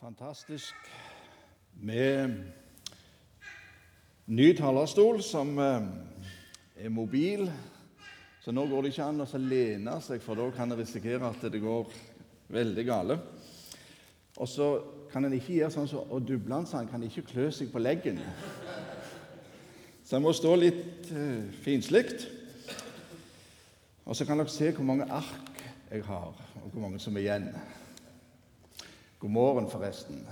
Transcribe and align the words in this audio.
fantastisk 0.00 0.74
med 1.84 2.30
ny 4.32 4.46
talerstol 4.56 5.18
som 5.20 5.50
eh, 5.60 5.88
er 6.86 6.92
mobil. 6.92 7.42
Så 8.40 8.54
nå 8.56 8.64
går 8.70 8.86
det 8.86 8.92
ikke 8.94 9.08
an 9.10 9.20
å 9.20 9.40
lene 9.42 9.98
seg, 10.00 10.22
for 10.24 10.40
da 10.40 10.46
kan 10.56 10.72
en 10.72 10.80
risikere 10.80 11.28
at 11.28 11.44
det 11.52 11.60
går 11.60 11.92
veldig 12.48 12.84
gale. 12.88 13.18
Og 14.38 14.48
så 14.48 14.70
kan 15.12 15.28
en 15.28 15.36
ikke 15.36 15.58
gjøre 15.58 15.74
sånn 15.74 15.90
som 15.90 16.06
så, 16.08 16.20
Dubland 16.24 16.70
sa, 16.70 16.78
han 16.80 16.88
kan 16.88 17.04
ikke 17.04 17.26
klø 17.34 17.50
seg 17.52 17.68
på 17.68 17.82
leggen. 17.84 18.22
Så 20.00 20.16
en 20.16 20.24
må 20.24 20.32
stå 20.32 20.54
litt 20.56 21.10
uh, 21.12 21.44
finslikt. 21.60 22.24
Og 24.08 24.16
så 24.16 24.24
kan 24.24 24.40
dere 24.40 24.48
se 24.48 24.72
hvor 24.72 24.88
mange 24.94 25.10
ark 25.12 25.60
jeg 25.90 26.08
har, 26.08 26.32
og 26.62 26.72
hvor 26.72 26.86
mange 26.86 27.02
som 27.04 27.20
er 27.20 27.26
igjen. 27.26 27.52
God 29.20 29.30
morgen, 29.30 29.66
forresten. 29.68 30.22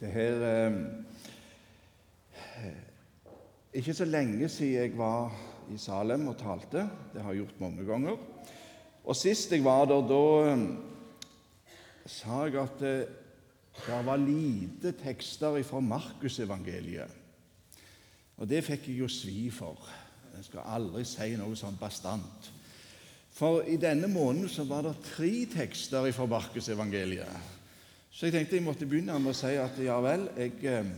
Det 0.00 0.08
her 0.10 0.40
eh, 0.42 0.72
Ikke 3.72 3.94
så 3.94 4.04
lenge 4.04 4.48
siden 4.48 4.74
jeg 4.74 4.96
var 4.98 5.30
i 5.70 5.78
Salem 5.78 6.26
og 6.28 6.34
talte. 6.40 6.82
Det 7.14 7.22
har 7.22 7.30
jeg 7.30 7.44
gjort 7.44 7.60
mange 7.60 7.86
ganger. 7.86 8.16
Og 9.04 9.16
sist 9.16 9.52
jeg 9.54 9.62
var 9.62 9.86
der, 9.86 10.02
da 10.10 10.18
eh, 10.48 10.64
sa 12.10 12.40
jeg 12.48 12.58
at 12.64 12.82
eh, 12.82 13.06
det 13.86 14.02
var 14.10 14.18
lite 14.18 14.96
tekster 14.98 15.62
fra 15.62 15.80
Markusevangeliet. 15.80 17.06
Og 18.36 18.50
det 18.50 18.64
fikk 18.66 18.90
jeg 18.90 18.98
jo 19.04 19.08
svi 19.08 19.46
for. 19.54 19.78
Jeg 20.40 20.50
skal 20.50 20.66
aldri 20.74 21.06
si 21.06 21.36
noe 21.38 21.54
sånn 21.54 21.78
bastant. 21.78 22.50
For 23.30 23.62
i 23.62 23.78
denne 23.78 24.10
måneden 24.10 24.50
så 24.50 24.66
var 24.66 24.90
det 24.90 24.98
tre 25.14 25.34
tekster 25.54 26.10
fra 26.10 26.26
Markusevangeliet. 26.26 27.61
Så 28.12 28.28
jeg 28.28 28.34
tenkte 28.34 28.58
jeg 28.58 28.64
måtte 28.66 28.86
begynne 28.88 29.16
med 29.18 29.32
å 29.32 29.36
si 29.36 29.54
at 29.56 29.78
ja 29.80 29.96
vel, 30.04 30.26
jeg, 30.36 30.58
eh, 30.68 30.88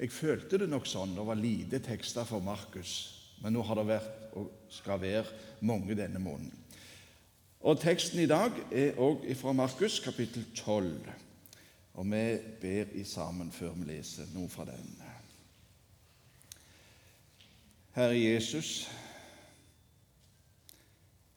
jeg 0.00 0.12
følte 0.12 0.62
det 0.62 0.70
nok 0.72 0.86
sånn. 0.88 1.12
Det 1.12 1.26
var 1.28 1.36
lite 1.36 1.82
tekster 1.84 2.24
for 2.24 2.40
Markus, 2.44 2.94
men 3.42 3.52
nå 3.52 3.64
har 3.68 3.76
det 3.76 3.90
vært 3.90 4.22
og 4.40 4.48
skal 4.72 5.00
være 5.02 5.60
mange 5.68 5.96
denne 5.96 6.20
måneden. 6.20 6.64
Og 7.66 7.80
Teksten 7.80 8.22
i 8.22 8.28
dag 8.30 8.56
er 8.70 9.00
òg 9.02 9.24
fra 9.36 9.52
Markus 9.56 9.98
kapittel 10.00 10.46
12. 10.54 11.12
Og 11.96 12.08
vi 12.12 12.24
ber 12.60 12.92
i 12.94 13.04
sammen 13.08 13.50
før 13.52 13.76
vi 13.76 13.90
leser 13.90 14.28
noe 14.32 14.48
fra 14.52 14.68
den. 14.68 14.96
Herre 17.96 18.16
Jesus, 18.16 18.88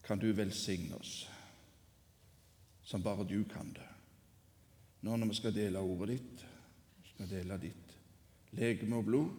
kan 0.03 0.19
du 0.19 0.31
velsigne 0.35 0.95
oss 0.99 1.21
som 2.83 3.03
bare 3.03 3.27
du 3.27 3.43
kan 3.47 3.71
det 3.75 3.88
nå 5.01 5.15
når 5.15 5.31
vi 5.31 5.37
skal 5.39 5.55
dele 5.55 5.79
ordet 5.79 6.17
ditt, 6.17 6.41
skal 7.13 7.29
dele 7.31 7.59
ditt 7.61 7.95
legeme 8.57 8.99
og 8.99 9.05
blod. 9.05 9.29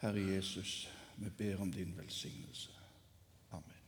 Herre 0.00 0.22
Jesus, 0.34 0.88
vi 1.16 1.30
ber 1.38 1.60
om 1.60 1.72
din 1.72 1.92
velsignelse. 1.96 2.70
Amen. 3.52 3.80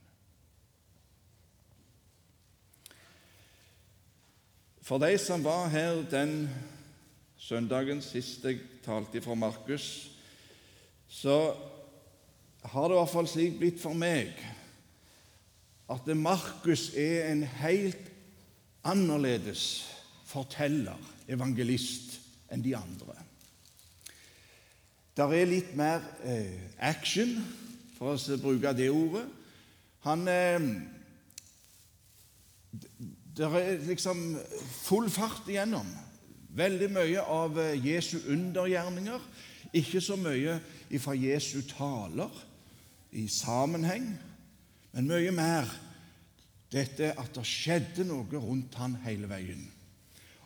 For 4.81 5.01
de 5.01 5.17
som 5.17 5.43
var 5.43 5.67
her 5.73 6.03
den 6.11 6.49
søndagen 7.37 8.01
sist 8.01 8.45
jeg 8.45 8.61
talte 8.85 9.21
fra 9.21 9.35
Markus, 9.35 10.11
så 11.07 11.55
har 12.63 12.87
det 12.87 12.95
i 12.95 12.99
hvert 13.01 13.11
fall 13.11 13.27
slik 13.27 13.57
blitt 13.59 13.81
for 13.81 13.97
meg 13.97 14.31
at 15.91 16.07
Markus 16.17 16.93
er 16.95 17.27
en 17.31 17.43
helt 17.43 18.11
annerledes 18.87 19.92
forteller, 20.33 20.97
evangelist, 21.29 22.17
enn 22.51 22.63
de 22.65 22.75
andre. 22.77 23.15
Der 25.17 25.29
er 25.29 25.45
litt 25.45 25.75
mer 25.77 26.01
eh, 26.25 26.57
action, 26.81 27.37
for 27.97 28.17
å 28.17 28.37
bruke 28.41 28.73
det 28.73 28.89
ordet. 28.89 29.27
Han 30.07 30.27
eh, 30.27 30.65
Det 33.33 33.45
er 33.45 33.85
liksom 33.87 34.19
full 34.83 35.09
fart 35.09 35.47
igjennom. 35.49 35.87
Veldig 36.53 36.89
mye 36.93 37.21
av 37.21 37.57
eh, 37.61 37.77
Jesu 37.85 38.19
undergjerninger. 38.29 39.21
Ikke 39.73 40.01
så 40.01 40.17
mye 40.17 40.59
fra 41.01 41.15
Jesu 41.17 41.63
taler 41.65 42.29
i 43.13 43.27
sammenheng, 43.29 44.05
men 44.93 45.09
mye 45.09 45.31
mer 45.33 45.69
dette 46.73 47.13
at 47.17 47.33
det 47.33 47.45
skjedde 47.45 48.05
noe 48.05 48.41
rundt 48.41 48.77
han 48.81 48.97
hele 49.05 49.29
veien. 49.29 49.63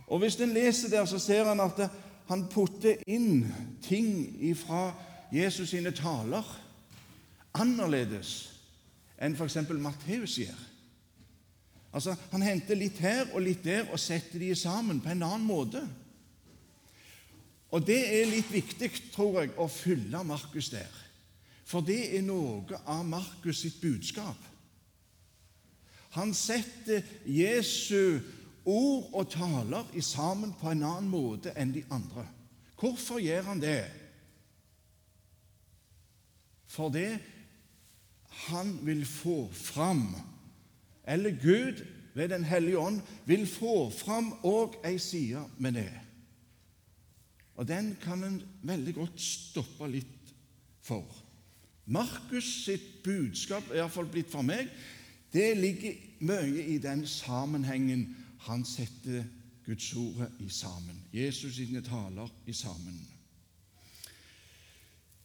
Og 0.07 0.19
Hvis 0.19 0.35
en 0.35 0.53
leser 0.53 0.89
der, 0.89 1.05
så 1.05 1.19
ser 1.19 1.45
han 1.45 1.59
at 1.59 1.89
han 2.27 2.47
putter 2.51 2.95
inn 3.07 3.47
ting 3.83 4.31
fra 4.59 4.93
Jesus 5.31 5.69
sine 5.69 5.91
taler 5.91 6.43
annerledes 7.57 8.33
enn 9.17 9.35
f.eks. 9.35 9.57
Matteus 9.81 10.37
gjør. 10.37 10.59
Altså, 11.93 12.15
Han 12.31 12.43
henter 12.45 12.77
litt 12.77 12.99
her 13.01 13.31
og 13.33 13.41
litt 13.41 13.63
der 13.65 13.87
og 13.91 13.99
setter 13.99 14.39
de 14.39 14.53
sammen 14.55 15.01
på 15.01 15.09
en 15.11 15.23
annen 15.23 15.47
måte. 15.47 15.81
Og 17.71 17.83
Det 17.87 17.99
er 18.21 18.29
litt 18.29 18.51
viktig, 18.51 18.91
tror 19.11 19.41
jeg, 19.41 19.55
å 19.57 19.67
fylle 19.67 20.23
Markus 20.23 20.69
der. 20.71 21.03
For 21.67 21.83
det 21.83 22.15
er 22.15 22.23
noe 22.23 22.79
av 22.87 23.03
Markus 23.03 23.59
sitt 23.65 23.81
budskap. 23.81 24.39
Han 26.15 26.31
setter 26.33 27.03
Jesu 27.27 28.21
ord 28.67 29.09
og 29.15 29.29
taler 29.31 29.87
i 29.95 30.03
sammen 30.03 30.53
på 30.59 30.71
en 30.71 30.83
annen 30.83 31.09
måte 31.11 31.53
enn 31.55 31.71
de 31.75 31.85
andre. 31.93 32.25
Hvorfor 32.77 33.21
gjør 33.23 33.47
han 33.49 33.61
det? 33.63 33.87
Fordi 36.67 37.07
han 38.47 38.73
vil 38.85 39.05
få 39.07 39.47
fram, 39.53 40.09
eller 41.07 41.31
Gud 41.41 41.85
ved 42.17 42.29
Den 42.29 42.43
hellige 42.43 42.79
ånd 42.79 43.01
vil 43.25 43.47
få 43.47 43.89
fram 43.93 44.31
òg 44.43 44.79
ei 44.85 44.97
side 44.97 45.43
med 45.57 45.77
det. 45.77 45.91
Og 47.55 47.67
den 47.67 47.95
kan 48.01 48.23
en 48.23 48.39
veldig 48.65 48.93
godt 48.95 49.21
stoppe 49.21 49.89
litt 49.89 50.33
for. 50.81 51.05
Markus 51.85 52.65
sitt 52.65 53.03
budskap, 53.03 53.69
iallfall 53.69 54.09
blitt 54.11 54.31
for 54.33 54.41
meg, 54.41 54.67
det 55.33 55.57
ligger 55.57 55.93
mye 56.25 56.65
i 56.73 56.77
den 56.81 57.05
sammenhengen 57.07 58.07
han 58.39 58.65
setter 58.65 59.23
Guds 59.65 59.93
ord 59.93 60.31
i 60.39 60.49
sammen. 60.49 61.03
Jesus 61.13 61.55
sine 61.55 61.81
taler 61.83 62.29
i 62.47 62.53
sammen. 62.53 62.99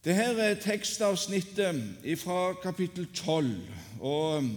Dette 0.03 0.43
er 0.43 0.59
tekstavsnittet 0.59 1.77
fra 2.19 2.53
kapittel 2.59 3.07
12 3.13 3.53
og 4.03 4.37
um, 4.37 4.49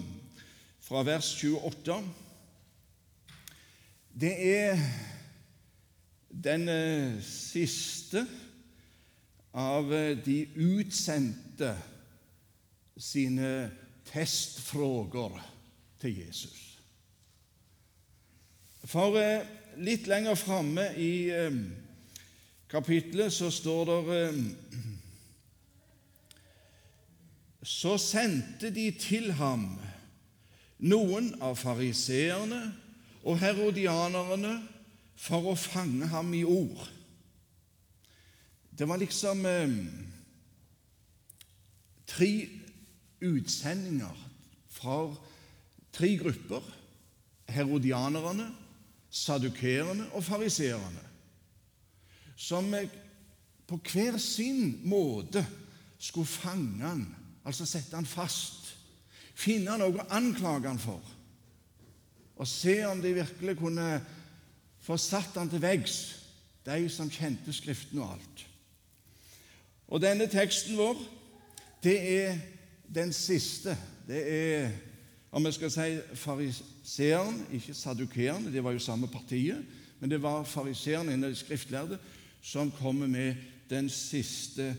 fra 0.83 1.05
vers 1.07 1.29
28. 1.45 2.01
Det 4.21 4.35
er 4.49 4.83
den 6.35 6.67
uh, 6.67 7.23
siste 7.23 8.27
av 9.55 9.87
uh, 9.87 10.19
de 10.27 10.41
utsendte 10.59 11.77
sine 12.99 13.71
testfrågor 14.11 15.39
til 16.03 16.25
Jesus. 16.27 16.66
For 18.87 19.19
eh, 19.19 19.47
litt 19.83 20.07
lenger 20.07 20.39
framme 20.39 20.87
i 21.03 21.29
eh, 21.35 21.57
kapittelet 22.71 23.35
så 23.35 23.51
står 23.51 23.91
det 23.91 24.21
eh, 24.21 24.45
Så 27.67 27.97
sendte 27.99 28.71
de 28.71 28.85
til 28.95 29.33
ham 29.41 29.65
noen 30.87 31.33
av 31.43 31.57
fariseerne 31.59 32.61
og 33.27 33.41
herodianerne 33.41 34.53
for 35.19 35.51
å 35.51 35.57
fange 35.59 36.07
ham 36.13 36.31
i 36.37 36.45
ord. 36.47 36.85
Det 38.71 38.87
var 38.87 39.01
liksom 39.03 39.43
eh, 39.51 39.75
tre 42.07 42.31
utsendinger 43.25 44.23
fra 44.71 45.01
tre 45.97 46.13
grupper. 46.21 46.63
Herodianerne, 47.51 48.51
sadukerene 49.11 50.09
og 50.13 50.25
fariseerne, 50.25 51.05
som 52.37 52.69
på 53.67 53.79
hver 53.93 54.19
sin 54.21 54.81
måte 54.85 55.43
skulle 55.99 56.29
fange 56.29 56.85
han, 56.85 57.07
altså 57.45 57.67
sette 57.67 57.97
han 57.97 58.09
fast, 58.09 58.75
finne 59.37 59.79
noe 59.79 60.03
å 60.03 60.09
anklage 60.17 60.69
han 60.69 60.81
for, 60.81 61.01
og 62.37 62.49
se 62.49 62.83
om 62.87 63.01
de 63.01 63.15
virkelig 63.17 63.57
kunne 63.59 63.89
få 64.85 64.99
satt 65.01 65.39
han 65.41 65.51
til 65.51 65.63
veggs, 65.63 65.97
de 66.67 66.89
som 66.91 67.11
kjente 67.11 67.55
Skriften 67.55 68.03
og 68.03 68.17
alt. 68.17 68.43
Og 69.87 70.03
denne 70.03 70.27
teksten 70.31 70.77
vår, 70.79 70.99
det 71.83 71.97
er 71.97 72.39
den 72.95 73.13
siste. 73.15 73.77
Det 74.07 74.23
er, 74.31 74.71
om 75.31 75.47
vi 75.47 75.53
skal 75.55 75.71
si, 75.71 75.87
fariseeren, 76.87 77.47
ikke 77.53 77.75
sadukeeren, 77.75 78.53
det 78.53 78.63
var 78.65 78.73
jo 78.73 78.79
samme 78.79 79.09
partiet, 79.09 79.65
men 80.01 80.11
det 80.11 80.23
var 80.23 80.45
fariseeren, 80.45 81.09
en 81.09 81.25
av 81.25 81.31
de 81.31 81.37
skriftlærde, 81.37 81.99
som 82.43 82.71
kommer 82.71 83.07
med 83.07 83.35
den 83.71 83.89
siste 83.91 84.77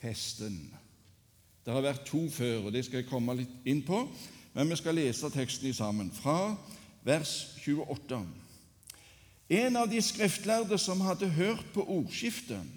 testen. 0.00 0.74
Det 1.64 1.72
har 1.72 1.80
vært 1.80 2.04
to 2.04 2.28
før, 2.30 2.66
og 2.66 2.72
det 2.72 2.84
skal 2.84 3.00
jeg 3.00 3.08
komme 3.08 3.38
litt 3.38 3.64
inn 3.64 3.80
på, 3.82 4.02
men 4.52 4.68
vi 4.68 4.76
skal 4.76 4.94
lese 4.94 5.30
teksten 5.30 5.72
sammen, 5.72 6.10
fra 6.12 6.52
vers 7.04 7.54
28. 7.64 8.20
En 9.48 9.76
av 9.76 9.88
de 9.88 10.02
skriftlærde 10.04 10.76
som 10.78 11.00
hadde 11.00 11.30
hørt 11.32 11.64
på 11.72 11.80
ordskiftet 11.80 12.76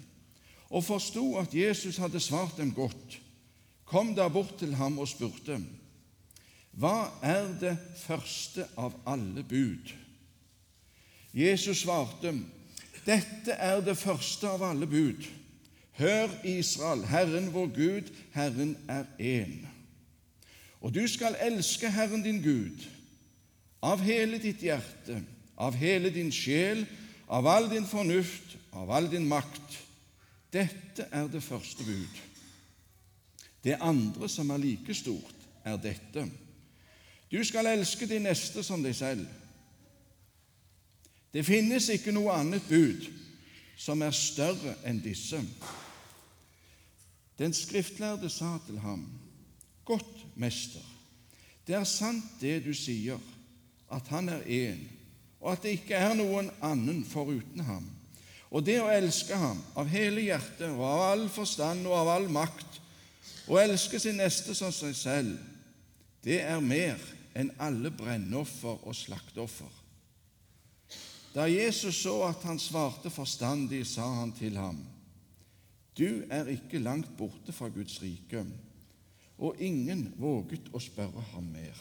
og 0.72 0.84
forsto 0.84 1.34
at 1.36 1.52
Jesus 1.52 2.00
hadde 2.00 2.20
svart 2.20 2.56
dem 2.56 2.72
godt, 2.72 3.20
kom 3.84 4.14
da 4.16 4.30
bort 4.32 4.56
til 4.56 4.72
ham 4.74 4.96
og 4.98 5.10
spurte, 5.12 5.60
Hva 6.72 7.12
er 7.22 7.50
det 7.60 7.76
første 8.00 8.64
av 8.80 8.94
alle 9.06 9.44
bud? 9.44 9.92
Jesus 11.32 11.84
svarte, 11.84 12.32
Dette 13.06 13.56
er 13.58 13.80
det 13.84 13.96
første 13.98 14.48
av 14.48 14.62
alle 14.62 14.86
bud. 14.86 15.24
Hør, 15.98 16.30
Israel, 16.48 17.04
Herren 17.04 17.50
vår 17.52 17.68
Gud, 17.76 18.10
Herren 18.32 18.76
er 18.88 19.04
én. 19.18 19.66
Og 20.80 20.94
du 20.94 21.02
skal 21.08 21.36
elske 21.40 21.90
Herren 21.90 22.22
din 22.24 22.40
Gud 22.42 22.86
av 23.82 24.00
hele 24.02 24.38
ditt 24.42 24.62
hjerte, 24.62 25.20
av 25.58 25.76
hele 25.78 26.10
din 26.14 26.30
sjel, 26.32 26.84
av 27.26 27.46
all 27.46 27.68
din 27.70 27.86
fornuft, 27.86 28.56
av 28.72 28.90
all 28.90 29.08
din 29.10 29.26
makt. 29.28 29.78
Dette 30.52 31.08
er 31.10 31.28
det 31.32 31.42
første 31.44 31.84
bud. 31.84 32.22
Det 33.62 33.78
andre, 33.80 34.28
som 34.28 34.50
er 34.50 34.62
like 34.62 34.94
stort, 34.94 35.46
er 35.64 35.78
dette. 35.78 36.26
Du 37.32 37.44
skal 37.44 37.66
elske 37.66 38.06
de 38.06 38.18
neste 38.20 38.62
som 38.62 38.82
deg 38.84 38.92
selv. 38.96 39.24
Det 41.32 41.46
finnes 41.48 41.88
ikke 41.88 42.12
noe 42.12 42.34
annet 42.36 42.64
bud 42.68 43.06
som 43.80 44.02
er 44.04 44.12
større 44.12 44.74
enn 44.84 44.98
disse. 45.00 45.40
Den 47.40 47.54
skriftlærde 47.56 48.28
sa 48.30 48.58
til 48.66 48.78
ham, 48.84 49.06
Godt, 49.84 50.26
mester, 50.36 50.84
det 51.66 51.74
er 51.74 51.88
sant 51.88 52.36
det 52.40 52.60
du 52.62 52.70
sier, 52.76 53.18
at 53.90 54.06
han 54.12 54.28
er 54.30 54.44
én, 54.46 54.84
og 55.40 55.52
at 55.52 55.64
det 55.64 55.72
ikke 55.80 55.98
er 55.98 56.14
noen 56.14 56.52
annen 56.62 57.00
foruten 57.08 57.64
ham. 57.66 57.88
Og 58.52 58.62
det 58.62 58.76
å 58.78 58.90
elske 58.92 59.34
ham 59.34 59.58
av 59.74 59.90
hele 59.90 60.22
hjertet 60.22 60.68
og 60.68 60.84
av 60.86 61.02
all 61.08 61.24
forstand 61.32 61.88
og 61.88 61.96
av 61.96 62.12
all 62.14 62.28
makt, 62.30 62.78
og 63.48 63.58
elske 63.58 63.98
sin 63.98 64.20
neste 64.20 64.54
som 64.54 64.70
seg 64.70 64.94
selv, 64.94 65.34
det 66.22 66.38
er 66.44 66.60
mer 66.62 67.00
enn 67.34 67.52
alle 67.62 67.90
brennoffer 67.94 68.82
og 68.86 68.96
slakteoffer. 68.96 69.70
Da 71.32 71.46
Jesus 71.48 72.02
så 72.02 72.18
at 72.26 72.44
han 72.44 72.60
svarte 72.60 73.10
forstandig, 73.10 73.86
sa 73.88 74.04
han 74.20 74.34
til 74.36 74.56
ham, 74.56 74.82
Du 75.98 76.24
er 76.30 76.48
ikke 76.48 76.78
langt 76.80 77.10
borte 77.18 77.52
fra 77.52 77.68
Guds 77.68 77.98
rike. 78.02 78.46
Og 79.38 79.60
ingen 79.60 80.14
våget 80.16 80.70
å 80.72 80.80
spørre 80.80 81.20
ham 81.32 81.50
mer. 81.52 81.76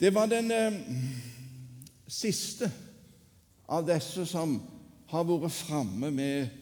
Det 0.00 0.10
var 0.14 0.26
den 0.26 0.50
eh, 0.50 0.80
siste 2.10 2.66
av 3.70 3.86
disse 3.86 4.26
som 4.26 4.56
har 5.12 5.28
vært 5.28 5.54
framme 5.54 6.10
med 6.10 6.58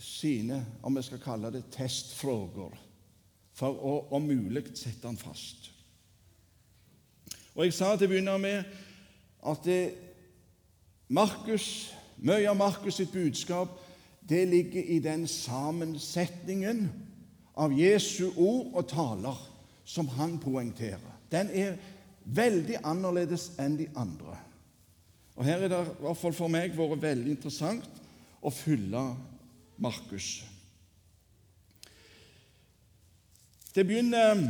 sine, 0.00 0.62
om 0.82 0.96
jeg 0.96 1.10
skal 1.10 1.22
kalle 1.22 1.50
det, 1.52 1.66
testfrågor, 1.74 2.72
for 3.62 3.78
å 3.78 3.92
om 4.16 4.24
mulig 4.26 4.64
sette 4.74 5.06
han 5.06 5.18
fast. 5.20 5.70
Og 7.54 7.68
Jeg 7.68 7.76
sa 7.76 7.92
til 7.94 8.08
å 8.08 8.10
begynne 8.10 8.34
med 8.42 8.72
at 9.46 9.62
det, 9.62 9.94
Markus, 11.12 11.92
mye 12.18 12.48
av 12.48 12.58
Markus 12.58 12.98
sitt 12.98 13.12
budskap 13.14 13.76
det 14.26 14.44
ligger 14.48 14.82
i 14.82 14.98
den 15.02 15.26
sammensetningen 15.28 16.86
av 17.58 17.74
Jesu 17.76 18.32
ord 18.32 18.72
og 18.72 18.88
taler 18.90 19.40
som 19.84 20.08
han 20.16 20.38
poengterer. 20.40 21.10
Den 21.30 21.50
er 21.52 21.76
veldig 22.24 22.80
annerledes 22.86 23.50
enn 23.60 23.76
de 23.78 23.88
andre. 23.98 24.38
Og 25.36 25.44
Her 25.46 25.64
er 25.64 25.70
det 25.72 25.82
i 25.82 26.00
hvert 26.04 26.20
fall 26.20 26.34
for 26.36 26.52
meg 26.52 26.74
vært 26.76 27.02
veldig 27.02 27.34
interessant 27.34 28.02
å 28.42 28.50
fylle 28.54 29.04
Markus. 29.82 30.40
Det 33.74 33.86
begynner 33.86 34.48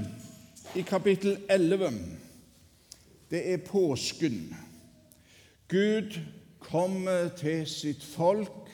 i 0.75 0.83
kapittel 0.83 1.39
11. 1.51 1.93
Det 3.31 3.53
er 3.53 3.57
påsken. 3.57 4.57
Gud 5.69 6.19
kommer 6.59 7.29
til 7.29 7.67
sitt 7.67 8.03
folk 8.05 8.73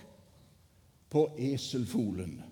på 1.11 1.27
eselfolen. 1.39 2.43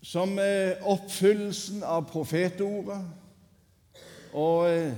Som 0.00 0.38
oppfyllelsen 0.82 1.82
av 1.82 2.06
profetordet. 2.06 3.02
Og 4.32 4.70
eh, 4.70 4.94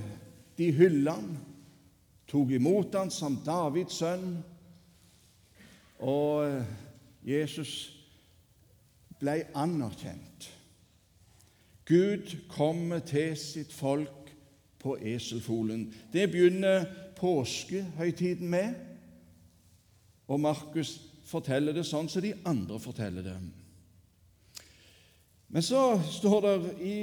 de 0.57 0.71
hylla 0.77 1.17
han, 1.17 1.35
tok 2.29 2.51
imot 2.53 2.93
han 2.93 3.09
som 3.09 3.41
Davids 3.45 3.97
sønn. 3.97 4.43
Og 6.05 6.45
eh, 6.45 6.73
Jesus 7.25 7.77
ble 9.17 9.41
anerkjent. 9.57 10.28
Gud 11.89 12.35
kommer 12.49 12.99
til 13.01 13.33
sitt 13.37 13.73
folk 13.73 14.29
på 14.79 14.93
eselfolen. 15.01 15.87
Det 16.13 16.27
begynner 16.31 16.85
påskehøytiden 17.17 18.49
med, 18.49 18.75
og 20.27 20.39
Markus 20.39 20.99
forteller 21.25 21.73
det 21.73 21.87
sånn 21.89 22.09
som 22.09 22.21
de 22.21 22.35
andre 22.45 22.77
forteller 22.81 23.25
det. 23.25 23.37
Men 25.49 25.65
så 25.65 25.97
står 26.05 26.45
det 26.45 26.55
i 26.85 26.95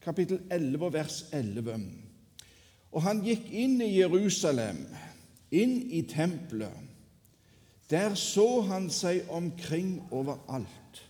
kapittel 0.00 0.40
11 0.50 0.92
vers 0.92 1.18
11 1.36 1.76
Og 2.92 3.02
han 3.04 3.20
gikk 3.24 3.50
inn 3.52 3.80
i 3.84 3.98
Jerusalem, 3.98 4.86
inn 5.52 5.82
i 5.92 6.00
tempelet. 6.08 6.72
Der 7.90 8.16
så 8.18 8.62
han 8.70 8.88
seg 8.90 9.28
omkring 9.28 10.00
overalt. 10.10 11.02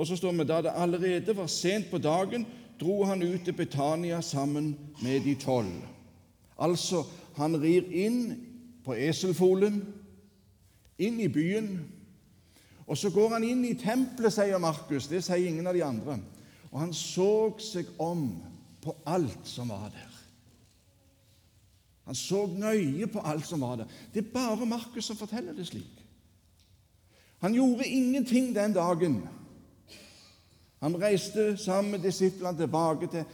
Og 0.00 0.06
så 0.08 0.16
står 0.16 0.32
vi 0.32 0.44
da 0.48 0.62
det 0.64 0.72
allerede 0.80 1.36
var 1.36 1.48
sent 1.52 1.90
på 1.90 1.98
dagen, 2.00 2.46
dro 2.80 3.02
han 3.04 3.22
ut 3.22 3.42
til 3.44 3.52
Betania 3.52 4.20
sammen 4.24 4.70
med 5.02 5.20
de 5.20 5.34
tolv. 5.34 5.82
Altså, 6.56 7.02
han 7.36 7.58
rir 7.60 7.84
inn 7.92 8.22
på 8.84 8.94
eselfolen, 8.96 9.82
inn 10.98 11.18
i 11.20 11.28
byen. 11.28 11.74
Og 12.86 12.96
så 12.96 13.10
går 13.12 13.34
han 13.34 13.44
inn 13.44 13.60
i 13.68 13.74
tempelet, 13.76 14.32
sier 14.32 14.58
Markus. 14.58 15.08
Det 15.08 15.20
sier 15.24 15.50
ingen 15.50 15.68
av 15.68 15.76
de 15.76 15.84
andre. 15.84 16.16
Og 16.70 16.78
han 16.80 16.94
så 16.96 17.52
seg 17.60 17.90
om 18.00 18.30
på 18.80 18.94
alt 19.04 19.44
som 19.44 19.68
var 19.68 19.90
der. 19.92 20.14
Han 22.08 22.16
så 22.16 22.46
nøye 22.48 23.06
på 23.12 23.20
alt 23.20 23.44
som 23.46 23.60
var 23.60 23.82
der. 23.82 23.92
Det 24.14 24.24
er 24.24 24.32
bare 24.32 24.66
Markus 24.66 25.12
som 25.12 25.20
forteller 25.20 25.52
det 25.52 25.68
slik. 25.68 26.00
Han 27.44 27.52
gjorde 27.54 27.88
ingenting 27.88 28.54
den 28.56 28.72
dagen 28.72 29.20
han 30.80 30.96
reiste 31.02 31.56
sammen 31.56 31.90
med 31.90 32.04
disiplene 32.04 32.56
tilbake 32.58 33.08
til 33.12 33.24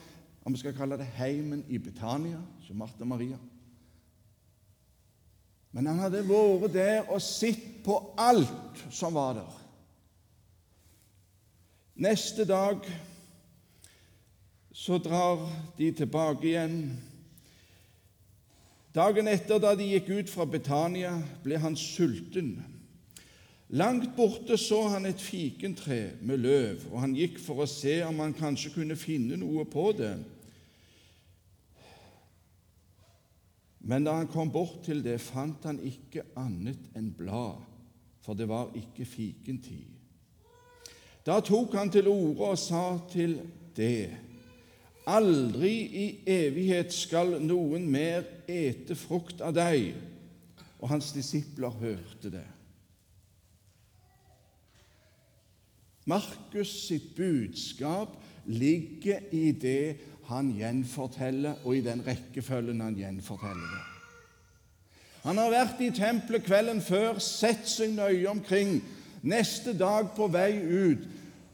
om 0.47 0.55
vi 0.55 0.59
skal 0.59 0.75
kalle 0.77 0.99
det 0.99 1.07
heimen 1.19 1.65
i 1.69 1.79
Betania, 1.79 2.39
som 2.67 2.79
Martha 2.79 3.05
Maria. 3.05 3.39
Men 5.75 5.87
han 5.91 5.99
hadde 5.99 6.23
vært 6.27 6.73
der 6.75 7.11
og 7.11 7.23
sett 7.23 7.83
på 7.85 7.99
alt 8.19 8.85
som 8.95 9.15
var 9.15 9.35
der. 9.41 9.59
Neste 11.97 12.45
dag 12.45 12.87
så 14.73 14.99
drar 14.99 15.43
de 15.79 15.91
tilbake 15.93 16.47
igjen. 16.47 16.79
Dagen 18.95 19.29
etter, 19.29 19.59
da 19.61 19.75
de 19.77 19.91
gikk 19.91 20.11
ut 20.13 20.33
fra 20.33 20.47
Betania, 20.49 21.15
ble 21.45 21.59
han 21.61 21.77
sulten. 21.77 22.55
Langt 23.69 24.13
borte 24.17 24.55
så 24.57 24.85
han 24.93 25.09
et 25.09 25.21
fikentre 25.21 26.13
med 26.23 26.39
løv, 26.39 26.85
og 26.93 27.01
han 27.03 27.17
gikk 27.17 27.41
for 27.43 27.65
å 27.65 27.71
se 27.71 27.99
om 28.07 28.21
han 28.23 28.35
kanskje 28.37 28.71
kunne 28.77 28.97
finne 28.99 29.39
noe 29.41 29.65
på 29.67 29.89
det. 29.99 30.15
Men 33.87 34.07
da 34.07 34.17
han 34.21 34.31
kom 34.31 34.53
bort 34.55 34.85
til 34.87 35.03
det, 35.03 35.19
fant 35.23 35.67
han 35.67 35.83
ikke 35.83 36.25
annet 36.39 36.95
enn 36.99 37.11
blad, 37.15 37.59
for 38.23 38.39
det 38.39 38.47
var 38.51 38.71
ikke 38.79 39.07
fikentid. 39.07 39.91
Da 41.27 41.41
tok 41.43 41.75
han 41.75 41.91
til 41.91 42.07
orde 42.11 42.53
og 42.53 42.59
sa 42.59 42.99
til 43.11 43.41
det:" 43.75 44.15
Aldri 45.07 45.71
i 45.71 46.05
evighet 46.27 46.91
skal 46.93 47.37
noen 47.39 47.85
mer 47.91 48.25
ete 48.51 48.95
frukt 48.99 49.41
av 49.41 49.55
deg. 49.55 49.95
Og 50.81 50.89
hans 50.91 51.13
disipler 51.15 51.71
hørte 51.71 52.31
det. 52.31 52.47
Markus 56.07 56.71
sitt 56.87 57.15
budskap 57.17 58.15
ligger 58.47 59.27
i 59.35 59.51
det 59.53 59.97
han 60.27 60.53
gjenforteller, 60.55 61.61
og 61.65 61.77
i 61.77 61.83
den 61.83 62.03
rekkefølgen 62.07 62.81
han 62.83 62.97
gjenforteller 62.99 63.69
det. 63.75 63.85
Han 65.27 65.39
har 65.43 65.51
vært 65.51 65.83
i 65.83 65.91
tempelet 65.91 66.45
kvelden 66.47 66.81
før, 66.83 67.19
sett 67.23 67.67
seg 67.67 67.97
nøye 67.97 68.29
omkring. 68.31 68.79
Neste 69.27 69.75
dag 69.75 70.13
på 70.15 70.29
vei 70.31 70.53
ut 70.63 71.07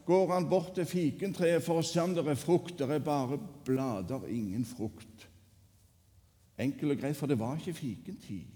går 0.04 0.32
han 0.34 0.48
bort 0.50 0.74
til 0.76 0.88
fikentreet 0.88 1.64
for 1.64 1.80
å 1.80 1.86
se 1.86 2.02
om 2.02 2.12
det 2.12 2.26
er 2.28 2.36
frukt. 2.36 2.76
Det 2.76 2.88
er 2.90 3.04
bare 3.04 3.38
blader, 3.64 4.26
ingen 4.28 4.66
frukt. 4.68 5.28
Enkel 6.60 6.92
og 6.92 7.00
greit, 7.00 7.16
for 7.16 7.30
det 7.30 7.40
var 7.40 7.56
ikke 7.56 7.78
fikentid. 7.78 8.48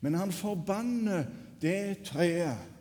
Men 0.00 0.16
han 0.16 0.32
forbanner 0.32 1.28
det 1.60 2.06
treet. 2.08 2.73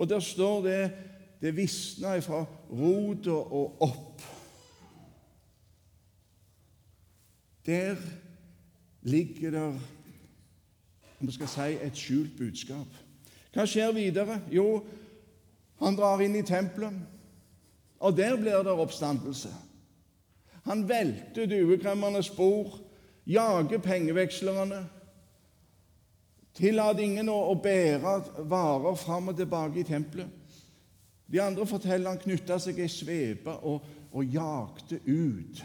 Og 0.00 0.08
der 0.08 0.20
står 0.24 0.62
det 0.64 0.92
det 1.40 1.56
visna 1.56 2.18
fra 2.24 2.44
rota 2.72 3.30
og 3.30 3.82
opp. 3.84 4.22
Der 7.66 7.96
ligger 9.02 9.50
der 9.50 9.78
om 11.20 11.26
vi 11.26 11.32
skal 11.32 11.48
si 11.48 11.76
et 11.84 11.96
skjult 11.96 12.36
budskap. 12.38 12.96
Hva 13.52 13.66
skjer 13.68 13.92
videre? 13.92 14.38
Jo, 14.52 14.80
han 15.80 15.96
drar 15.96 16.22
inn 16.24 16.36
i 16.38 16.44
tempelet, 16.46 16.96
og 18.00 18.16
der 18.16 18.38
blir 18.40 18.64
det 18.64 18.72
oppstandelse. 18.72 19.52
Han 20.64 20.86
velter 20.88 21.48
duekremmernes 21.48 22.30
spor, 22.32 22.78
jager 23.26 23.80
pengevekslerne, 23.84 24.86
tillater 26.60 27.04
ingen 27.04 27.30
å, 27.32 27.38
å 27.52 27.56
bære 27.60 28.44
varer 28.48 28.98
fram 29.00 29.32
og 29.32 29.38
tilbake 29.38 29.80
i 29.80 29.86
tempelet. 29.88 30.28
De 31.30 31.40
andre 31.40 31.66
forteller 31.66 32.10
han 32.10 32.20
knytta 32.20 32.58
seg 32.58 32.80
ei 32.82 32.90
svepe 32.90 33.54
og, 33.66 33.84
og 34.10 34.34
jakte 34.34 34.98
ut. 35.06 35.62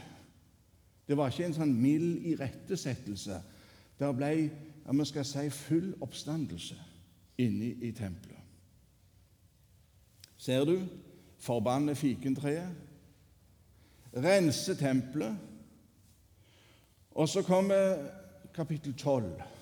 Det 1.06 1.18
var 1.18 1.32
ikke 1.32 1.50
en 1.50 1.58
sånn 1.58 1.74
mild 1.74 2.26
irettesettelse. 2.34 3.40
Det 3.98 4.12
ble 4.18 4.32
ja, 4.86 4.94
vi 4.94 5.06
skal 5.10 5.26
si 5.26 5.48
full 5.50 5.94
oppstandelse 6.06 6.78
inne 7.42 7.72
i 7.82 7.92
tempelet. 7.96 8.42
Ser 10.38 10.66
du? 10.66 10.78
Forbanne 11.42 11.96
fikentreet. 11.98 12.70
Rense 14.16 14.76
tempelet. 14.78 15.36
Og 17.16 17.30
så 17.30 17.42
kommer 17.42 17.98
kapittel 18.54 18.94
12. 18.94 19.55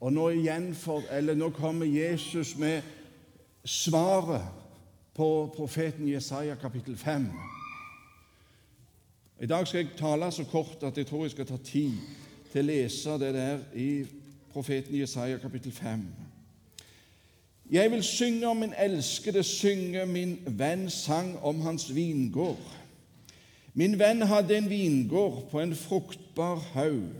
Og 0.00 0.12
nå, 0.12 0.30
for, 0.74 1.02
nå 1.34 1.50
kommer 1.50 1.86
Jesus 1.86 2.56
med 2.56 2.82
svaret 3.64 4.42
på 5.14 5.52
profeten 5.56 6.08
Jesaja 6.08 6.54
kapittel 6.54 6.96
5. 6.96 7.26
I 9.40 9.46
dag 9.46 9.66
skal 9.66 9.78
jeg 9.78 9.98
tale 9.98 10.30
så 10.32 10.44
kort 10.44 10.82
at 10.82 10.98
jeg 10.98 11.06
tror 11.06 11.24
jeg 11.24 11.30
skal 11.30 11.46
ta 11.46 11.56
tid 11.64 11.98
til 12.52 12.62
å 12.62 12.68
lese 12.70 13.18
det 13.18 13.34
der 13.34 13.58
i 13.74 14.06
profeten 14.52 14.94
Jesaja 14.98 15.38
kapittel 15.38 15.72
5. 15.72 16.06
Jeg 17.70 17.90
vil 17.90 18.02
synge 18.02 18.46
om 18.46 18.56
min 18.56 18.74
elskede, 18.78 19.42
synge 19.42 20.06
min 20.06 20.38
venn 20.46 20.90
sang 20.90 21.36
om 21.42 21.60
hans 21.60 21.90
vingård. 21.94 22.74
Min 23.74 23.98
venn 23.98 24.22
hadde 24.22 24.56
en 24.56 24.70
vingård 24.70 25.48
på 25.50 25.60
en 25.60 25.74
fruktbar 25.76 26.62
haug. 26.72 27.10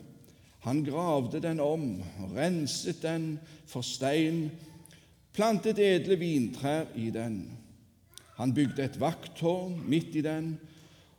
Han 0.67 0.85
gravde 0.85 1.41
den 1.41 1.61
om, 1.61 2.03
renset 2.35 3.03
den 3.03 3.39
for 3.67 3.87
stein, 3.87 4.49
plantet 5.33 5.79
edle 5.79 6.19
vintrær 6.19 6.91
i 6.99 7.11
den. 7.15 7.43
Han 8.39 8.55
bygde 8.55 8.85
et 8.85 9.01
vakttårn 9.01 9.79
midt 9.87 10.17
i 10.19 10.23
den, 10.23 10.57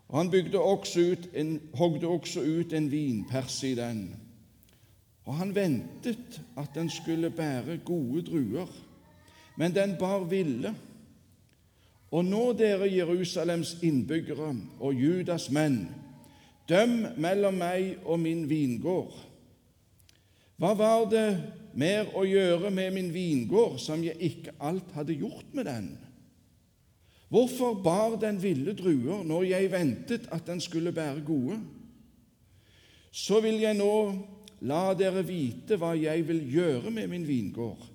og 0.08 0.18
han 0.18 0.32
bygde 0.32 0.60
også 0.60 1.00
ut 1.12 1.30
en, 1.34 1.60
hogde 1.74 2.08
også 2.08 2.42
ut 2.42 2.74
en 2.74 2.92
vinpers 2.92 3.64
i 3.64 3.76
den. 3.76 4.16
Og 5.26 5.36
han 5.36 5.56
ventet 5.56 6.42
at 6.58 6.76
den 6.76 6.90
skulle 6.90 7.30
bære 7.30 7.78
gode 7.86 8.22
druer, 8.22 8.68
men 9.56 9.76
den 9.76 9.96
bar 10.00 10.24
ville. 10.24 10.74
Og 12.12 12.26
nå, 12.26 12.54
dere 12.58 12.90
Jerusalems 12.90 13.76
innbyggere 13.86 14.56
og 14.80 14.94
Judas 14.94 15.52
menn, 15.54 15.84
døm 16.70 17.04
mellom 17.22 17.60
meg 17.62 18.00
og 18.06 18.20
min 18.20 18.48
vingård. 18.50 19.29
Hva 20.60 20.74
var 20.76 21.06
det 21.08 21.28
mer 21.80 22.10
å 22.20 22.26
gjøre 22.28 22.72
med 22.74 22.92
min 22.92 23.14
vingård 23.14 23.78
som 23.80 24.02
jeg 24.04 24.20
ikke 24.20 24.58
alt 24.60 24.92
hadde 24.98 25.16
gjort 25.16 25.54
med 25.56 25.70
den? 25.70 25.94
Hvorfor 27.30 27.78
bar 27.80 28.18
den 28.20 28.42
ville 28.42 28.74
druer 28.76 29.24
når 29.24 29.46
jeg 29.52 29.72
ventet 29.72 30.28
at 30.34 30.48
den 30.50 30.60
skulle 30.60 30.92
bære 30.92 31.24
gode? 31.24 31.60
Så 33.12 33.40
vil 33.42 33.62
jeg 33.62 33.78
nå 33.78 33.94
la 34.68 34.90
dere 34.98 35.24
vite 35.24 35.78
hva 35.80 35.94
jeg 35.96 36.26
vil 36.28 36.42
gjøre 36.52 36.92
med 36.92 37.08
min 37.14 37.28
vingård. 37.28 37.86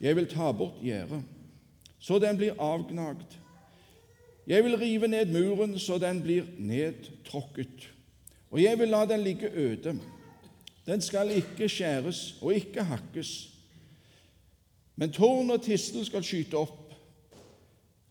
Jeg 0.00 0.16
vil 0.16 0.28
ta 0.30 0.50
bort 0.52 0.80
gjerdet, 0.82 1.20
så 1.98 2.18
den 2.22 2.38
blir 2.40 2.56
avgnagd. 2.60 3.36
Jeg 4.46 4.64
vil 4.64 4.76
rive 4.80 5.08
ned 5.08 5.32
muren, 5.32 5.78
så 5.80 5.98
den 6.00 6.22
blir 6.24 6.48
nedtråkket. 6.58 7.90
Og 8.52 8.60
jeg 8.62 8.78
vil 8.78 8.92
la 8.92 9.04
den 9.08 9.24
ligge 9.24 9.48
øde. 9.50 9.96
Den 10.86 11.00
skal 11.00 11.30
ikke 11.30 11.68
skjæres 11.68 12.36
og 12.42 12.54
ikke 12.54 12.82
hakkes. 12.82 13.50
Men 14.96 15.12
tårn 15.12 15.50
og 15.50 15.62
tistel 15.62 16.04
skal 16.06 16.24
skyte 16.24 16.58
opp. 16.60 16.94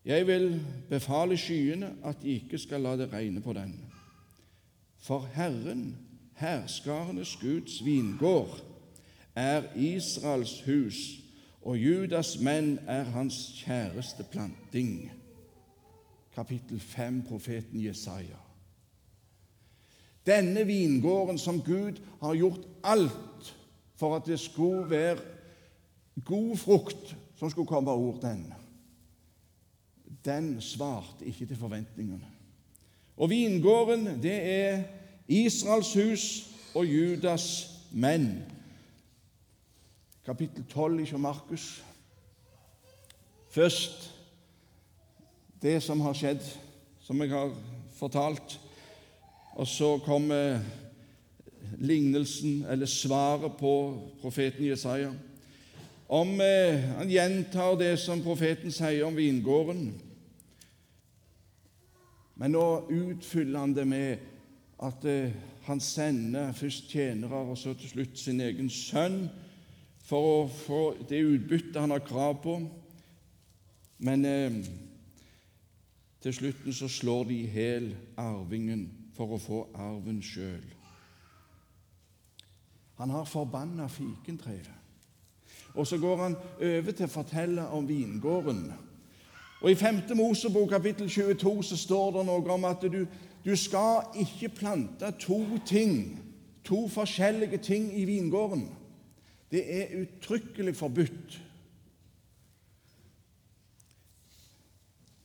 Jeg 0.04 0.26
vil 0.26 0.60
befale 0.88 1.36
skyene 1.36 1.94
at 2.04 2.22
de 2.22 2.34
ikke 2.40 2.58
skal 2.58 2.84
la 2.84 2.96
det 2.96 3.12
regne 3.12 3.40
på 3.40 3.52
den. 3.52 3.78
For 4.98 5.28
Herren, 5.34 5.96
herskarenes 6.36 7.36
Guds 7.40 7.84
vingård, 7.84 8.60
er 9.34 9.62
Israels 9.76 10.60
hus, 10.66 10.96
og 11.62 11.78
Judas 11.78 12.36
menn 12.40 12.78
er 12.86 13.04
hans 13.04 13.62
kjæreste 13.64 14.26
planting. 14.32 15.12
Kapittel 16.34 16.80
5, 16.80 17.22
profeten 17.28 17.84
Jesaja. 17.84 18.43
Denne 20.26 20.64
vingården 20.66 21.38
som 21.38 21.62
Gud 21.62 22.00
har 22.20 22.34
gjort 22.34 22.66
alt 22.84 23.54
for 23.96 24.16
at 24.16 24.26
det 24.26 24.40
skulle 24.40 24.90
være 24.90 25.18
god 26.24 26.56
frukt 26.56 27.16
som 27.36 27.50
skulle 27.50 27.68
komme 27.68 27.90
over 27.90 28.20
den, 28.20 28.54
den 30.24 30.60
svarte 30.60 31.26
ikke 31.26 31.46
til 31.46 31.56
forventningene. 31.56 32.26
Og 33.16 33.30
vingården, 33.30 34.22
det 34.22 34.38
er 34.42 34.82
Israels 35.28 35.94
hus 35.94 36.24
og 36.74 36.86
Judas 36.86 37.70
menn. 37.92 38.42
Kapittel 40.24 40.64
12 40.64 41.00
i 41.00 41.16
Markus. 41.16 41.84
Først 43.50 44.10
det 45.62 45.82
som 45.82 46.00
har 46.00 46.12
skjedd, 46.12 46.42
som 47.00 47.20
jeg 47.22 47.30
har 47.30 47.52
fortalt. 47.96 48.58
Og 49.54 49.66
så 49.66 49.98
kommer 49.98 50.60
lignelsen, 51.78 52.66
eller 52.70 52.86
svaret 52.86 53.52
på 53.58 53.74
profeten 54.20 54.66
Jesaja. 54.66 55.12
Om 56.08 56.40
eh, 56.40 56.80
Han 56.98 57.10
gjentar 57.10 57.78
det 57.78 57.96
som 57.98 58.22
profeten 58.22 58.72
sier 58.72 59.04
om 59.06 59.16
vingården. 59.16 59.92
Men 62.34 62.50
nå 62.50 62.66
utfyller 62.90 63.62
han 63.62 63.74
det 63.74 63.86
med 63.86 64.24
at 64.82 65.06
eh, 65.06 65.30
han 65.64 65.80
sender 65.80 66.52
først 66.52 66.90
tjenere 66.90 67.44
og 67.46 67.58
så 67.58 67.74
til 67.78 67.88
slutt 67.88 68.18
sin 68.18 68.40
egen 68.40 68.68
sønn 68.70 69.28
for 70.04 70.30
å 70.42 70.48
få 70.50 70.82
det 71.08 71.22
utbyttet 71.22 71.78
han 71.80 71.94
har 71.94 72.04
krav 72.04 72.42
på. 72.42 72.58
Men 73.98 74.26
eh, 74.28 74.58
til 76.20 76.34
slutten 76.34 76.74
så 76.74 76.90
slår 76.90 77.30
de 77.30 77.38
i 77.38 77.48
hjel 77.54 77.88
arvingen 78.18 79.03
for 79.14 79.34
å 79.34 79.40
få 79.40 79.60
arven 79.74 80.22
sjøl. 80.22 80.64
Han 82.98 83.10
har 83.10 83.26
forbanna 83.26 83.88
fikentreet. 83.90 84.70
Og 85.74 85.86
så 85.86 85.98
går 85.98 86.16
han 86.16 86.36
over 86.60 86.92
til 86.94 87.06
å 87.08 87.10
fortelle 87.10 87.66
om 87.74 87.86
vingården. 87.88 88.68
Og 89.62 89.70
I 89.70 89.74
5. 89.74 90.02
Mosebok 90.14 90.68
kapittel 90.70 91.08
22 91.10 91.62
så 91.62 91.76
står 91.76 92.10
det 92.18 92.26
noe 92.28 92.52
om 92.54 92.66
at 92.68 92.84
du, 92.92 93.00
du 93.44 93.54
skal 93.58 94.04
ikke 94.20 94.52
plante 94.54 95.10
to 95.18 95.40
ting, 95.66 96.20
to 96.64 96.84
forskjellige 96.88 97.58
ting 97.58 97.90
i 97.96 98.04
vingården. 98.04 98.68
Det 99.50 99.64
er 99.80 99.96
uttrykkelig 100.02 100.76
forbudt. 100.76 101.40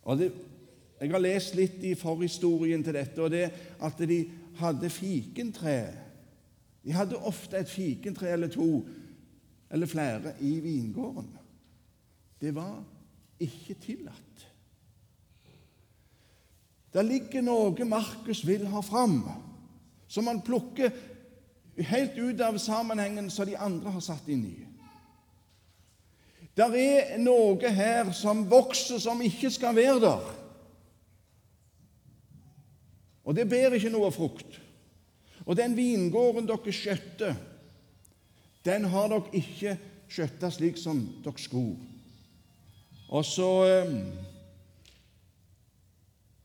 Og 0.09 0.17
det, 0.17 0.31
Jeg 0.99 1.11
har 1.11 1.23
lest 1.23 1.55
litt 1.55 1.83
i 1.87 1.95
forhistorien 1.95 2.83
til 2.83 2.97
dette, 2.97 3.21
og 3.23 3.31
det 3.31 3.47
at 3.79 4.01
de 4.09 4.19
hadde 4.59 4.89
fikentre. 4.91 5.75
De 6.83 6.95
hadde 6.95 7.19
ofte 7.27 7.59
et 7.59 7.71
fikentre 7.71 8.31
eller 8.33 8.51
to 8.51 8.83
eller 9.71 9.87
flere 9.87 10.33
i 10.43 10.57
vingården. 10.59 11.29
Det 12.41 12.51
var 12.55 12.81
ikke 13.39 13.75
tillatt. 13.79 14.47
Det 16.93 17.05
ligger 17.05 17.45
noe 17.45 17.85
Markus 17.85 18.41
vil 18.47 18.65
ha 18.67 18.81
fram, 18.81 19.21
som 20.09 20.27
han 20.27 20.41
plukker 20.41 20.91
helt 21.77 22.17
ut 22.17 22.41
av 22.41 22.57
sammenhengen 22.57 23.29
som 23.29 23.47
de 23.47 23.55
andre 23.55 23.93
har 23.93 24.03
satt 24.03 24.27
inn 24.27 24.43
i. 24.49 24.57
Der 26.57 26.73
er 26.75 27.17
noe 27.21 27.71
her 27.71 28.09
som 28.11 28.43
vokser, 28.49 28.99
som 28.99 29.21
ikke 29.23 29.51
skal 29.53 29.77
være 29.77 29.99
der. 30.03 30.38
Og 33.29 33.35
det 33.37 33.45
bærer 33.49 33.77
ikke 33.77 33.91
noe 33.93 34.09
frukt. 34.09 34.57
Og 35.45 35.57
den 35.57 35.75
vingården 35.77 36.47
dere 36.49 36.73
skjøtter, 36.73 37.37
den 38.65 38.87
har 38.89 39.11
dere 39.11 39.37
ikke 39.37 39.75
skjøtta 40.09 40.49
slik 40.49 40.81
som 40.81 41.03
dere 41.21 41.41
skulle. 41.41 41.77
Og 43.13 43.25
så 43.25 43.49
eh, 43.69 43.93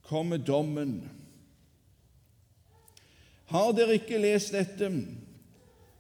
kommer 0.05 0.37
dommen. 0.37 0.99
Har 3.49 3.73
dere 3.73 3.97
ikke 3.97 4.21
lest 4.21 4.53
dette, 4.53 4.93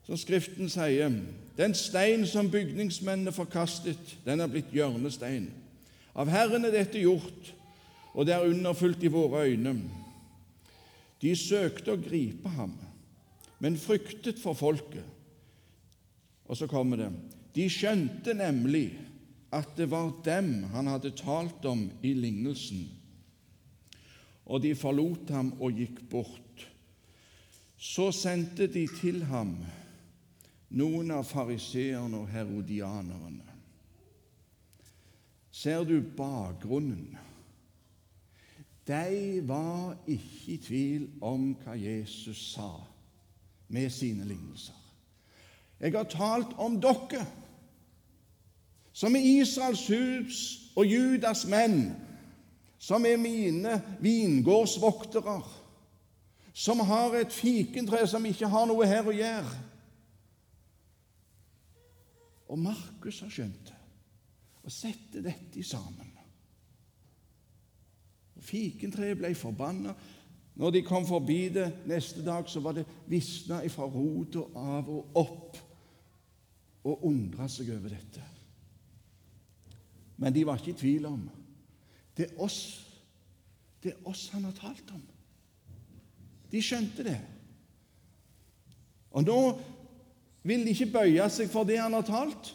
som 0.04 0.20
Skriften 0.20 0.68
sier? 0.68 1.16
Den 1.56 1.74
stein 1.74 2.28
som 2.28 2.52
bygningsmennene 2.52 3.32
forkastet, 3.32 4.16
den 4.24 4.40
er 4.40 4.52
blitt 4.52 4.72
hjørnestein. 4.74 5.48
Av 6.12 6.28
Herren 6.28 6.68
er 6.68 6.76
dette 6.76 7.00
gjort, 7.00 7.54
og 8.12 8.26
det 8.28 8.36
er 8.36 8.48
underfullt 8.52 9.02
i 9.04 9.12
våre 9.12 9.48
øyne. 9.48 9.78
De 11.24 11.32
søkte 11.38 11.94
å 11.94 12.00
gripe 12.00 12.50
ham, 12.58 12.74
men 13.64 13.80
fryktet 13.80 14.40
for 14.42 14.56
folket. 14.58 15.06
Og 16.44 16.58
så 16.58 16.68
kommer 16.68 17.00
det 17.00 17.12
De 17.56 17.64
skjønte 17.70 18.34
nemlig 18.36 18.90
at 19.54 19.76
det 19.78 19.86
var 19.88 20.10
dem 20.26 20.66
han 20.74 20.90
hadde 20.90 21.14
talt 21.16 21.64
om 21.70 21.86
i 22.02 22.10
lignelsen, 22.18 22.82
og 24.44 24.60
de 24.60 24.74
forlot 24.76 25.30
ham 25.32 25.54
og 25.62 25.78
gikk 25.78 26.02
bort. 26.10 26.66
Så 27.78 28.10
sendte 28.12 28.66
de 28.68 28.84
til 28.98 29.22
ham 29.30 29.54
noen 30.74 31.12
av 31.14 31.24
fariseerne 31.28 32.24
og 32.24 32.30
herodianerne. 32.32 33.46
Ser 35.54 35.86
du 35.86 36.00
bakgrunnen? 36.02 37.14
De 38.86 39.40
var 39.48 39.96
ikke 40.06 40.52
i 40.52 40.56
tvil 40.60 41.06
om 41.24 41.52
hva 41.62 41.76
Jesus 41.78 42.40
sa 42.52 42.70
med 43.72 43.90
sine 43.90 44.26
lignelser. 44.28 44.76
Jeg 45.80 45.92
har 45.92 46.08
talt 46.08 46.52
om 46.60 46.76
dere, 46.80 47.24
som 48.92 49.16
er 49.16 49.24
Israels 49.40 49.86
hus 49.88 50.40
og 50.76 50.86
Judas 50.86 51.46
menn, 51.50 51.94
som 52.78 53.06
er 53.08 53.16
mine 53.16 53.80
vingårdsvoktere, 54.00 55.38
som 56.52 56.80
har 56.80 57.16
et 57.18 57.32
fikentre 57.32 58.04
som 58.06 58.26
ikke 58.28 58.48
har 58.48 58.68
noe 58.70 58.86
her 58.86 59.08
å 59.08 59.16
gjøre. 59.16 59.54
Og 62.52 62.60
Markus 62.60 63.22
har 63.24 63.32
skjønt 63.32 63.70
det 63.70 63.80
og 64.64 64.72
setter 64.72 65.24
dette 65.24 65.60
sammen. 65.66 66.08
Fikentreet 68.40 69.18
ble 69.18 69.34
forbanna. 69.38 69.94
Når 70.54 70.70
de 70.70 70.82
kom 70.86 71.06
forbi 71.06 71.48
det 71.54 71.66
neste 71.90 72.22
dag, 72.24 72.48
så 72.50 72.60
var 72.62 72.76
det 72.76 72.86
visna 73.10 73.62
ifra 73.66 73.86
rota 73.90 74.44
av 74.54 74.90
og 74.90 75.18
opp 75.18 75.58
og 76.84 77.06
undra 77.08 77.48
seg 77.48 77.72
over 77.74 77.94
dette. 77.94 78.22
Men 80.16 80.34
de 80.34 80.44
var 80.46 80.60
ikke 80.60 80.74
i 80.76 80.82
tvil 80.84 81.08
om 81.10 81.22
det 82.14 82.28
er 82.28 82.42
oss 82.42 82.60
det 83.84 83.92
er 83.92 84.06
oss 84.08 84.30
han 84.32 84.46
har 84.46 84.54
talt 84.56 84.90
om. 84.96 85.00
De 86.48 86.60
skjønte 86.64 87.04
det. 87.04 87.18
Og 89.12 89.26
nå 89.26 89.40
vil 90.48 90.64
de 90.64 90.72
ikke 90.72 90.92
bøye 90.94 91.26
seg 91.28 91.50
for 91.52 91.68
det 91.68 91.76
han 91.82 91.92
har 91.92 92.06
talt, 92.08 92.54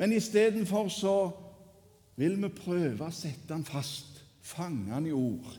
men 0.00 0.14
istedenfor 0.16 0.88
så 0.92 1.16
vil 2.16 2.38
vi 2.40 2.52
prøve 2.56 3.04
å 3.04 3.12
sette 3.12 3.52
han 3.52 3.66
fast, 3.68 4.15
fange 4.46 4.94
han 4.94 5.08
i 5.08 5.14
ord. 5.14 5.56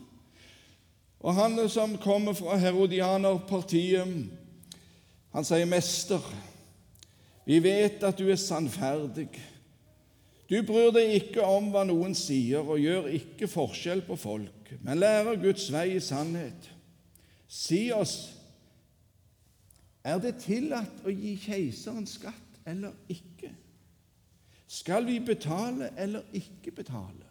Og 1.20 1.34
han 1.34 1.58
som 1.68 1.96
kommer 2.00 2.36
fra 2.38 2.56
herodianerpartiet, 2.56 4.28
han 5.34 5.44
sier, 5.44 5.66
'Mester, 5.66 6.24
vi 7.44 7.58
vet 7.62 8.02
at 8.02 8.18
du 8.18 8.28
er 8.30 8.40
sannferdig.' 8.40 9.40
Du 10.48 10.62
bryr 10.64 10.88
deg 10.96 11.10
ikke 11.12 11.44
om 11.44 11.66
hva 11.74 11.82
noen 11.84 12.14
sier, 12.16 12.64
og 12.64 12.80
gjør 12.80 13.10
ikke 13.12 13.50
forskjell 13.52 14.00
på 14.06 14.16
folk, 14.16 14.70
men 14.80 14.96
lærer 15.02 15.36
Guds 15.36 15.66
vei 15.72 15.98
i 15.98 16.00
sannhet. 16.00 16.70
Si 17.48 17.90
oss 17.92 18.14
er 20.04 20.22
det 20.24 20.38
tillatt 20.40 21.04
å 21.04 21.12
gi 21.12 21.34
keiseren 21.42 22.08
skatt 22.08 22.62
eller 22.68 22.96
ikke? 23.12 23.52
Skal 24.68 25.04
vi 25.08 25.18
betale 25.20 25.90
eller 26.00 26.24
ikke 26.32 26.72
betale? 26.80 27.27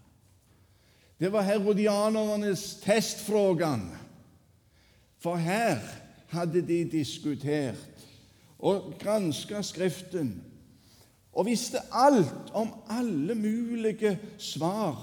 Det 1.20 1.32
var 1.32 1.42
herodianernes 1.42 2.76
testfrågan. 2.84 3.90
For 5.18 5.36
her 5.36 5.80
hadde 6.30 6.62
de 6.62 6.84
diskutert 6.92 8.06
og 8.60 8.94
granska 9.00 9.62
Skriften 9.62 10.36
og 11.38 11.46
visste 11.46 11.82
alt 11.94 12.52
om 12.54 12.70
alle 12.90 13.36
mulige 13.36 14.18
svar 14.38 14.98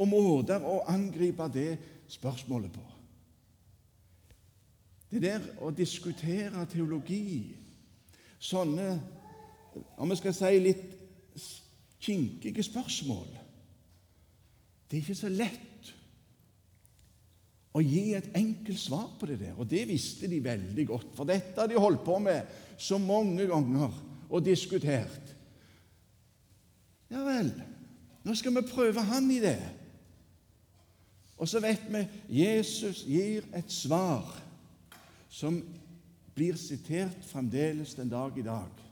og 0.00 0.08
måter 0.08 0.64
å 0.64 0.82
angripe 0.88 1.48
det 1.52 1.70
spørsmålet 2.08 2.72
på. 2.72 2.84
Det 5.10 5.22
der 5.22 5.46
å 5.60 5.72
diskutere 5.74 6.64
teologi, 6.70 7.56
sånne 8.38 8.92
om 9.98 10.12
vi 10.12 10.18
skal 10.20 10.36
si 10.36 10.60
litt 10.62 10.84
kinkige 12.00 12.62
spørsmål 12.64 13.39
Det 14.90 14.98
er 14.98 15.02
ikke 15.04 15.14
så 15.14 15.30
lett 15.30 15.90
å 17.70 17.82
gi 17.84 18.10
et 18.18 18.32
enkelt 18.34 18.80
svar 18.82 19.10
på 19.18 19.28
det 19.30 19.38
der. 19.44 19.54
Og 19.54 19.68
det 19.70 19.84
visste 19.86 20.26
de 20.30 20.40
veldig 20.42 20.86
godt, 20.88 21.12
for 21.14 21.28
dette 21.28 21.54
har 21.54 21.70
de 21.70 21.78
holdt 21.78 22.02
på 22.06 22.18
med 22.22 22.48
så 22.80 22.98
mange 22.98 23.46
ganger 23.46 23.94
og 24.30 24.42
diskutert. 24.42 25.34
Ja 27.10 27.22
vel, 27.26 27.52
nå 28.26 28.34
skal 28.38 28.56
vi 28.58 28.66
prøve 28.66 29.04
han 29.06 29.30
i 29.30 29.38
det. 29.42 29.60
Og 31.40 31.48
så 31.48 31.62
vet 31.62 31.86
vi 31.88 32.02
Jesus 32.42 33.04
gir 33.08 33.46
et 33.56 33.70
svar 33.72 34.26
som 35.30 35.56
blir 36.34 36.58
sitert 36.58 37.22
fremdeles 37.30 37.94
den 37.96 38.10
dag 38.10 38.36
i 38.38 38.44
dag. 38.44 38.82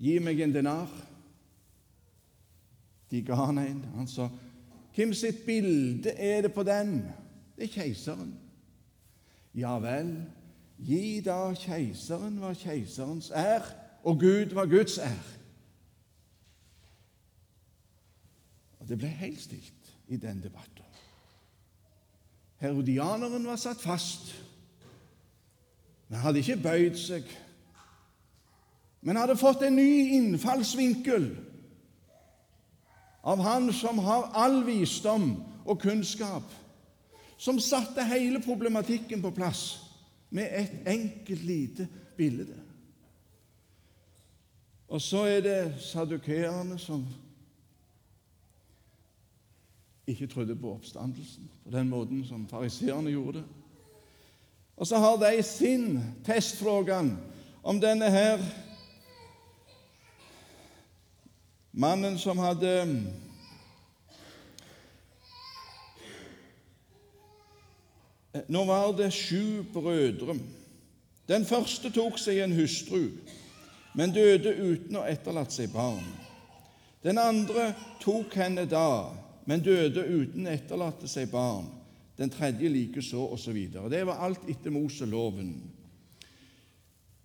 Gi 0.00 0.18
meg 0.22 0.42
en 0.42 0.54
denar. 0.54 0.92
De 3.10 3.22
ga 3.22 3.34
han 3.34 3.58
en. 3.58 3.84
Han 3.94 4.06
sa, 4.06 4.28
'Hvem 4.94 5.14
sitt 5.14 5.46
bilde 5.46 6.10
er 6.10 6.42
det 6.42 6.52
på 6.52 6.62
den?' 6.62 7.04
'Det 7.56 7.64
er 7.64 7.82
keiseren.' 7.82 8.38
'Ja 9.54 9.78
vel, 9.78 10.24
gi 10.78 11.20
da 11.20 11.54
keiseren 11.54 12.38
hva 12.38 12.54
keiserens 12.54 13.30
er, 13.34 13.62
og 14.04 14.20
Gud 14.20 14.52
hva 14.52 14.64
Guds 14.64 14.98
er.' 14.98 15.36
Og 18.78 18.88
Det 18.88 18.98
ble 18.98 19.08
helt 19.08 19.40
stilt 19.40 19.96
i 20.08 20.16
den 20.16 20.42
debatten. 20.42 20.84
Herodianeren 22.56 23.46
var 23.46 23.56
satt 23.56 23.80
fast, 23.80 24.44
men 26.08 26.18
hadde 26.18 26.38
ikke 26.38 26.62
bøyd 26.62 26.96
seg. 26.96 27.22
Men 29.00 29.16
hadde 29.16 29.36
fått 29.36 29.62
en 29.62 29.76
ny 29.76 30.16
innfallsvinkel 30.16 31.49
av 33.22 33.40
Han 33.40 33.72
som 33.72 33.98
har 33.98 34.30
all 34.32 34.64
visdom 34.64 35.34
og 35.64 35.80
kunnskap, 35.80 36.44
som 37.36 37.60
satte 37.60 38.04
hele 38.04 38.40
problematikken 38.42 39.22
på 39.22 39.30
plass 39.30 39.80
med 40.30 40.48
et 40.52 40.88
enkelt, 40.88 41.44
lite 41.44 41.88
bilde. 42.16 42.56
Og 44.88 45.00
så 45.00 45.24
er 45.30 45.40
det 45.40 45.74
sadukeerne 45.80 46.78
som 46.78 47.06
ikke 50.06 50.26
trodde 50.26 50.56
på 50.56 50.72
oppstandelsen 50.74 51.50
på 51.64 51.70
den 51.70 51.88
måten 51.88 52.24
som 52.26 52.48
fariseerne 52.48 53.10
gjorde. 53.10 53.44
Og 54.76 54.86
så 54.86 54.98
har 54.98 55.16
de 55.16 55.42
sin 55.42 56.00
testfrågan 56.24 57.18
om 57.62 57.80
denne 57.80 58.10
her 58.10 58.40
mannen 61.70 62.18
som 62.18 62.38
hadde 62.38 62.72
Nå 68.46 68.64
var 68.64 68.92
det 68.94 69.10
sju 69.10 69.62
brødre. 69.74 70.36
Den 71.26 71.44
første 71.46 71.90
tok 71.90 72.18
seg 72.18 72.38
en 72.44 72.54
hustru, 72.54 73.10
men 73.98 74.14
døde 74.14 74.52
uten 74.54 75.00
å 75.00 75.06
etterlate 75.06 75.56
seg 75.56 75.72
barn. 75.74 76.06
Den 77.02 77.18
andre 77.18 77.72
tok 78.02 78.36
henne 78.38 78.68
da 78.70 79.10
men 79.50 79.62
døde 79.64 80.04
uten 80.06 80.46
å 80.46 80.52
etterlate 80.52 81.08
seg 81.10 81.30
barn. 81.32 81.66
Den 82.14 82.30
tredje 82.30 82.68
likeså, 82.70 83.24
osv. 83.34 83.56
Det 83.90 84.02
var 84.06 84.20
alt 84.22 84.44
etter 84.50 84.70
Moseloven. 84.70 85.54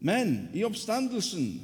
Men 0.02 0.32
i 0.56 0.64
oppstandelsen, 0.66 1.60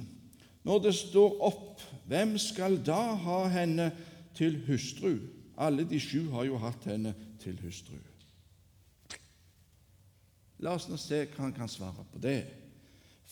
når 0.67 0.83
det 0.85 0.93
står 0.99 1.39
opp, 1.47 1.81
hvem 2.11 2.35
skal 2.41 2.75
da 2.83 3.13
ha 3.15 3.41
henne 3.47 3.91
til 4.35 4.57
hustru? 4.67 5.15
Alle 5.55 5.85
de 5.87 5.99
sju 5.99 6.27
har 6.33 6.43
jo 6.49 6.57
hatt 6.59 6.87
henne 6.89 7.13
til 7.39 7.59
hustru. 7.63 7.95
La 10.61 10.75
oss 10.75 10.89
nå 10.89 10.97
se 10.99 11.23
hva 11.25 11.45
han 11.45 11.55
kan 11.55 11.71
svare 11.71 12.03
på 12.11 12.19
det, 12.21 12.41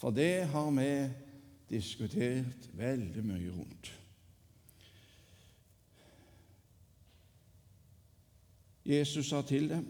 for 0.00 0.14
det 0.16 0.48
har 0.50 0.70
vi 0.74 0.92
diskutert 1.70 2.70
veldig 2.74 3.24
mye 3.26 3.52
rundt. 3.54 3.90
Jesus 8.88 9.28
sa 9.28 9.42
til 9.46 9.68
dem, 9.70 9.84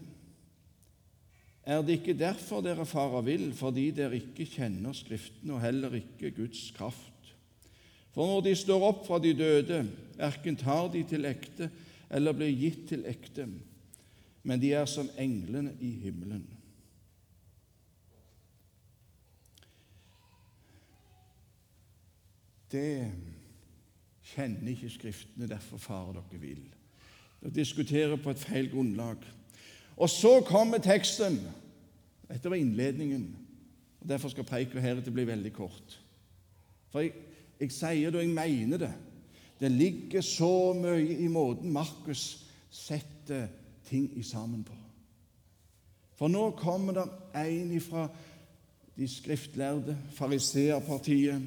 Er 1.63 1.83
det 1.85 2.01
ikke 2.01 2.19
derfor 2.19 2.65
dere 2.65 2.87
farer 2.89 3.23
vill, 3.23 3.53
fordi 3.55 3.91
dere 3.95 4.17
ikke 4.17 4.49
kjenner 4.49 4.97
Skriftene 4.97 5.55
og 5.55 5.61
heller 5.63 5.95
ikke 5.95 6.33
Guds 6.35 6.71
kraft? 6.75 7.20
For 8.15 8.27
når 8.27 8.47
de 8.49 8.55
står 8.59 8.87
opp 8.89 9.05
fra 9.07 9.21
de 9.23 9.35
døde, 9.39 9.85
verken 10.19 10.57
tar 10.59 10.89
de 10.93 11.05
til 11.07 11.29
ekte 11.29 11.71
eller 12.11 12.35
blir 12.35 12.51
gitt 12.59 12.89
til 12.91 13.05
ekte, 13.07 13.47
men 14.43 14.61
de 14.61 14.73
er 14.75 14.89
som 14.91 15.11
englene 15.21 15.77
i 15.79 15.93
himmelen. 16.03 16.43
Det 22.71 23.11
kjenner 24.31 24.73
ikke 24.73 24.91
Skriftene, 24.91 25.49
derfor 25.51 25.79
farer 25.83 26.19
dere 26.19 26.41
vill. 26.43 26.67
Dere 27.41 27.55
diskuterer 27.55 28.19
på 28.21 28.31
et 28.31 28.43
feil 28.43 28.71
grunnlag. 28.71 29.23
Og 29.97 30.11
så 30.11 30.41
kommer 30.47 30.79
teksten. 30.83 31.41
Dette 32.29 32.51
var 32.51 32.57
innledningen. 32.57 33.27
og 34.01 34.09
Derfor 34.09 34.31
skal 34.33 34.47
preika 34.47 34.81
heretter 34.81 35.13
bli 35.13 35.27
veldig 35.27 35.53
kort. 35.53 35.99
For 36.91 37.03
jeg, 37.05 37.13
jeg 37.61 37.73
sier 37.73 38.11
det, 38.11 38.21
og 38.21 38.25
jeg 38.25 38.35
mener 38.35 38.81
det. 38.81 38.93
Det 39.61 39.71
ligger 39.71 40.25
så 40.25 40.73
mye 40.73 41.19
i 41.21 41.29
måten 41.29 41.73
Markus 41.73 42.47
setter 42.71 43.49
ting 43.89 44.09
i 44.17 44.23
sammen 44.23 44.65
på. 44.65 44.77
For 46.17 46.29
nå 46.29 46.51
kommer 46.57 46.97
det 46.97 47.07
en 47.41 47.81
fra 47.81 48.09
de 48.97 49.09
skriftlærde, 49.09 49.97
fariseerpartiet, 50.13 51.43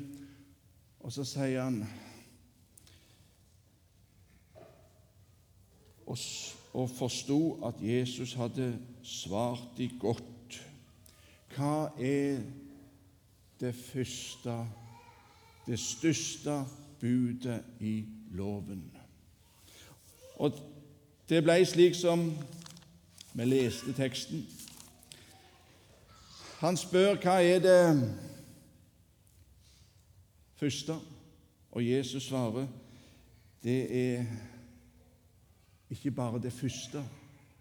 og 0.99 1.11
så 1.13 1.25
sier 1.27 1.63
han 1.63 1.83
og, 6.73 6.89
forsto 6.89 7.65
at 7.65 7.81
Jesus 7.81 8.33
hadde 8.33 8.73
svart 9.03 9.77
de 9.77 9.89
godt. 9.99 10.59
Hva 11.53 11.89
er 12.01 12.41
det 13.59 13.75
første, 13.75 14.55
det 15.67 15.79
største 15.79 16.65
budet 16.99 17.63
i 17.79 18.05
loven? 18.31 18.91
Og 20.35 20.59
det 21.29 21.43
ble 21.43 21.65
slik 21.65 21.95
som 21.95 22.31
vi 23.33 23.45
leste 23.45 23.93
teksten. 23.97 24.45
Han 26.59 26.77
spør 26.77 27.17
hva 27.19 27.39
er 27.43 27.59
det 27.59 27.81
første, 30.55 30.95
og 31.71 31.85
Jesus 31.87 32.27
svarer 32.29 32.67
det 33.63 33.79
er 33.95 34.25
ikke 35.89 36.11
bare 36.11 36.41
det 36.41 36.53
første, 36.53 37.03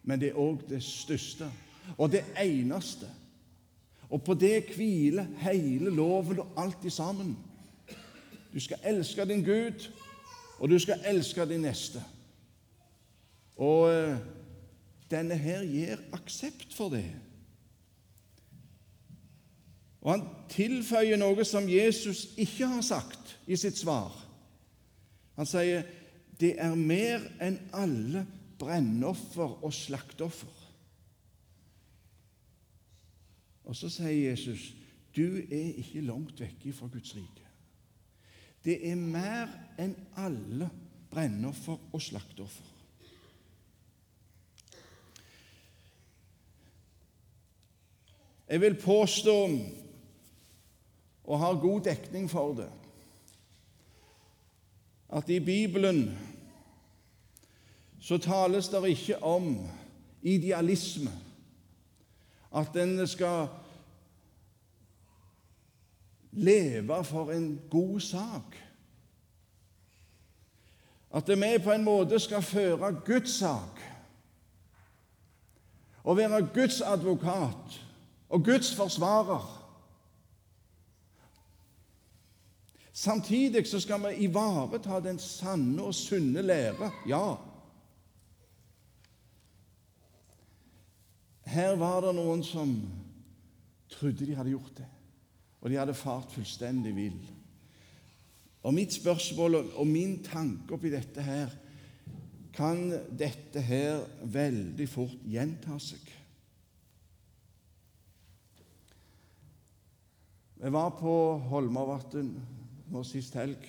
men 0.02 0.20
det 0.20 0.32
er 0.32 0.38
òg 0.38 0.64
det 0.68 0.82
største 0.82 1.46
og 1.96 2.10
det 2.12 2.24
eneste. 2.40 3.06
Og 4.10 4.22
på 4.24 4.34
det 4.34 4.74
hviler 4.74 5.26
hele 5.38 5.90
loven 5.90 6.40
og 6.40 6.48
alt 6.56 6.92
sammen. 6.92 7.36
Du 8.52 8.60
skal 8.60 8.78
elske 8.84 9.24
din 9.24 9.44
Gud, 9.44 9.88
og 10.58 10.68
du 10.68 10.78
skal 10.78 11.00
elske 11.08 11.46
din 11.48 11.64
neste. 11.64 12.02
Og 13.56 13.90
eh, 13.92 14.16
denne 15.10 15.36
her 15.36 15.64
gir 15.64 16.02
aksept 16.12 16.74
for 16.74 16.92
det. 16.92 17.06
Og 20.02 20.12
han 20.16 20.24
tilføyer 20.50 21.18
noe 21.20 21.44
som 21.46 21.68
Jesus 21.70 22.32
ikke 22.36 22.66
har 22.66 22.82
sagt 22.82 23.36
i 23.46 23.56
sitt 23.56 23.78
svar. 23.78 24.14
Han 25.38 25.48
sier 25.48 25.86
det 26.40 26.56
er 26.58 26.74
mer 26.74 27.22
enn 27.42 27.60
alle 27.76 28.24
brennoffer 28.58 29.62
og 29.62 29.72
slakteoffer. 29.74 30.58
Og 33.62 33.76
så 33.78 33.88
sier 33.92 34.32
Jesus, 34.32 34.72
du 35.14 35.38
er 35.38 35.78
ikke 35.78 36.02
langt 36.02 36.40
vekke 36.40 36.74
fra 36.74 36.90
Guds 36.90 37.14
rike. 37.14 37.41
Det 38.64 38.76
er 38.90 38.98
mer 38.98 39.50
enn 39.80 39.94
alle 40.16 40.68
brennoffer 41.10 41.80
og 41.92 42.02
slakteoffer. 42.02 42.68
Jeg 48.52 48.60
vil 48.60 48.74
påstå, 48.76 49.36
og 51.24 51.38
har 51.38 51.60
god 51.60 51.80
dekning 51.86 52.26
for 52.30 52.52
det, 52.58 52.68
at 55.08 55.28
i 55.30 55.38
Bibelen 55.40 56.18
så 58.00 58.18
tales 58.18 58.68
det 58.68 58.82
ikke 58.90 59.22
om 59.24 59.54
idealisme, 60.22 61.12
at 62.52 62.76
en 62.76 63.06
skal 63.08 63.48
leve 66.32 67.04
for 67.04 67.32
en 67.32 67.60
god 67.70 68.00
sak. 68.00 68.56
At 71.14 71.28
vi 71.28 71.58
på 71.64 71.72
en 71.72 71.84
måte 71.84 72.18
skal 72.18 72.42
føre 72.42 72.92
Guds 73.04 73.38
sak 73.38 73.80
og 76.04 76.16
være 76.16 76.48
Guds 76.54 76.80
advokat 76.80 77.80
og 78.28 78.44
Guds 78.44 78.74
forsvarer. 78.74 79.58
Samtidig 82.92 83.66
så 83.66 83.80
skal 83.80 84.00
vi 84.00 84.24
ivareta 84.24 85.00
den 85.00 85.18
sanne 85.18 85.82
og 85.82 85.94
sunne 85.94 86.42
lære. 86.42 86.90
Ja. 87.08 87.34
Her 91.44 91.76
var 91.76 92.00
det 92.00 92.14
noen 92.14 92.44
som 92.44 92.74
trodde 93.92 94.26
de 94.26 94.34
hadde 94.36 94.52
gjort 94.52 94.76
det, 94.76 94.86
og 95.62 95.70
de 95.70 95.78
hadde 95.78 95.94
fart 95.94 96.32
fullstendig 96.34 96.94
vill. 96.96 97.20
Og 98.62 98.74
mitt 98.74 98.94
spørsmål 98.94 99.60
og 99.62 99.86
min 99.86 100.18
tanke 100.26 100.74
oppi 100.74 100.90
dette 100.90 101.22
her 101.22 101.54
kan 102.54 102.90
dette 103.18 103.62
her 103.64 104.02
veldig 104.28 104.88
fort 104.90 105.22
gjenta 105.26 105.78
seg. 105.80 106.02
Vi 110.62 110.70
var 110.70 110.92
på 110.94 111.14
Holmavatn 111.50 112.28
nå 112.92 113.00
sist 113.06 113.34
helg. 113.34 113.64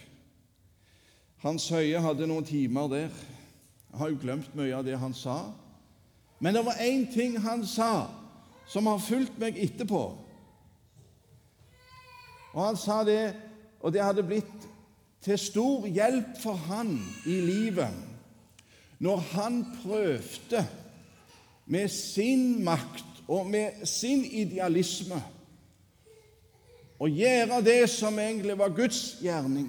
Hans 1.42 1.66
Høie 1.74 2.02
hadde 2.04 2.28
noen 2.30 2.46
timer 2.46 2.92
der. 2.92 3.16
Jeg 3.94 4.02
har 4.02 4.12
jo 4.12 4.20
glemt 4.22 4.54
mye 4.58 4.76
av 4.78 4.86
det 4.86 5.00
han 5.02 5.16
sa. 5.18 5.40
Men 6.44 6.54
det 6.58 6.66
var 6.66 6.82
én 6.84 7.08
ting 7.14 7.38
han 7.42 7.64
sa, 7.66 8.10
som 8.68 8.88
har 8.92 9.02
fulgt 9.02 9.40
meg 9.42 9.58
etterpå. 9.58 10.04
Og 12.54 12.62
han 12.66 12.78
sa 12.78 13.02
det, 13.08 13.34
og 13.82 13.94
det 13.94 14.04
hadde 14.04 14.26
blitt 14.26 14.68
til 15.24 15.40
stor 15.40 15.88
hjelp 15.88 16.36
for 16.42 16.60
han 16.70 16.98
i 17.26 17.40
livet 17.44 18.10
når 19.04 19.20
han 19.34 19.58
prøvde 19.82 20.62
med 21.66 21.90
sin 21.92 22.64
makt 22.64 23.24
og 23.28 23.50
med 23.52 23.86
sin 23.88 24.24
idealisme 24.24 25.20
å 27.04 27.10
gjøre 27.10 27.60
det 27.66 27.82
som 27.92 28.20
egentlig 28.20 28.56
var 28.60 28.72
Guds 28.76 29.18
gjerning, 29.20 29.68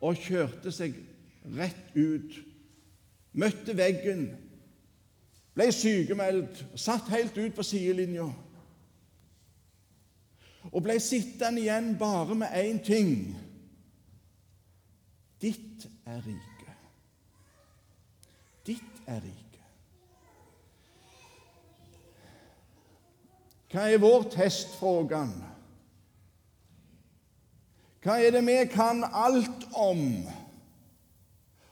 og 0.00 0.18
kjørte 0.18 0.72
seg 0.74 0.96
rett 1.54 1.92
ut, 1.94 2.38
møtte 3.38 3.76
veggen, 3.76 4.24
ble 5.54 5.68
sykemeldt, 5.74 6.64
satt 6.74 7.10
helt 7.12 7.36
ut 7.38 7.54
på 7.54 7.66
sidelinja 7.66 8.26
og 10.68 10.82
ble 10.84 10.98
sittende 11.00 11.62
igjen 11.64 11.94
bare 11.98 12.36
med 12.42 12.56
én 12.56 12.82
ting 12.84 13.14
Ditt 15.40 15.86
er 16.04 16.18
riket. 16.20 16.80
Ditt 18.66 18.98
er 19.08 19.22
riket. 19.24 19.46
Hva 23.72 23.86
er 23.88 24.02
vår 24.02 24.26
test, 24.34 24.74
frågan? 24.76 25.32
Hva 28.04 28.18
er 28.20 28.36
det 28.36 28.44
vi 28.44 28.58
kan 28.68 29.00
alt 29.08 29.64
om? 29.72 30.04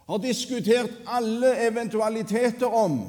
har 0.08 0.18
diskutert 0.18 0.90
alle 1.06 1.50
eventualiteter 1.66 2.66
om, 2.66 3.00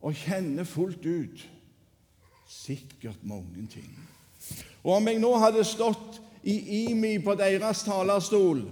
og 0.00 0.14
kjenner 0.16 0.64
fullt 0.64 1.04
ut 1.04 1.42
sikkert 2.54 3.24
mange 3.26 3.66
ting. 3.72 3.90
Og 4.84 4.96
om 4.98 5.08
jeg 5.08 5.20
nå 5.20 5.32
hadde 5.40 5.64
stått 5.66 6.20
i 6.44 6.84
IMI 6.84 7.16
på 7.24 7.34
deres 7.40 7.82
talerstol, 7.86 8.62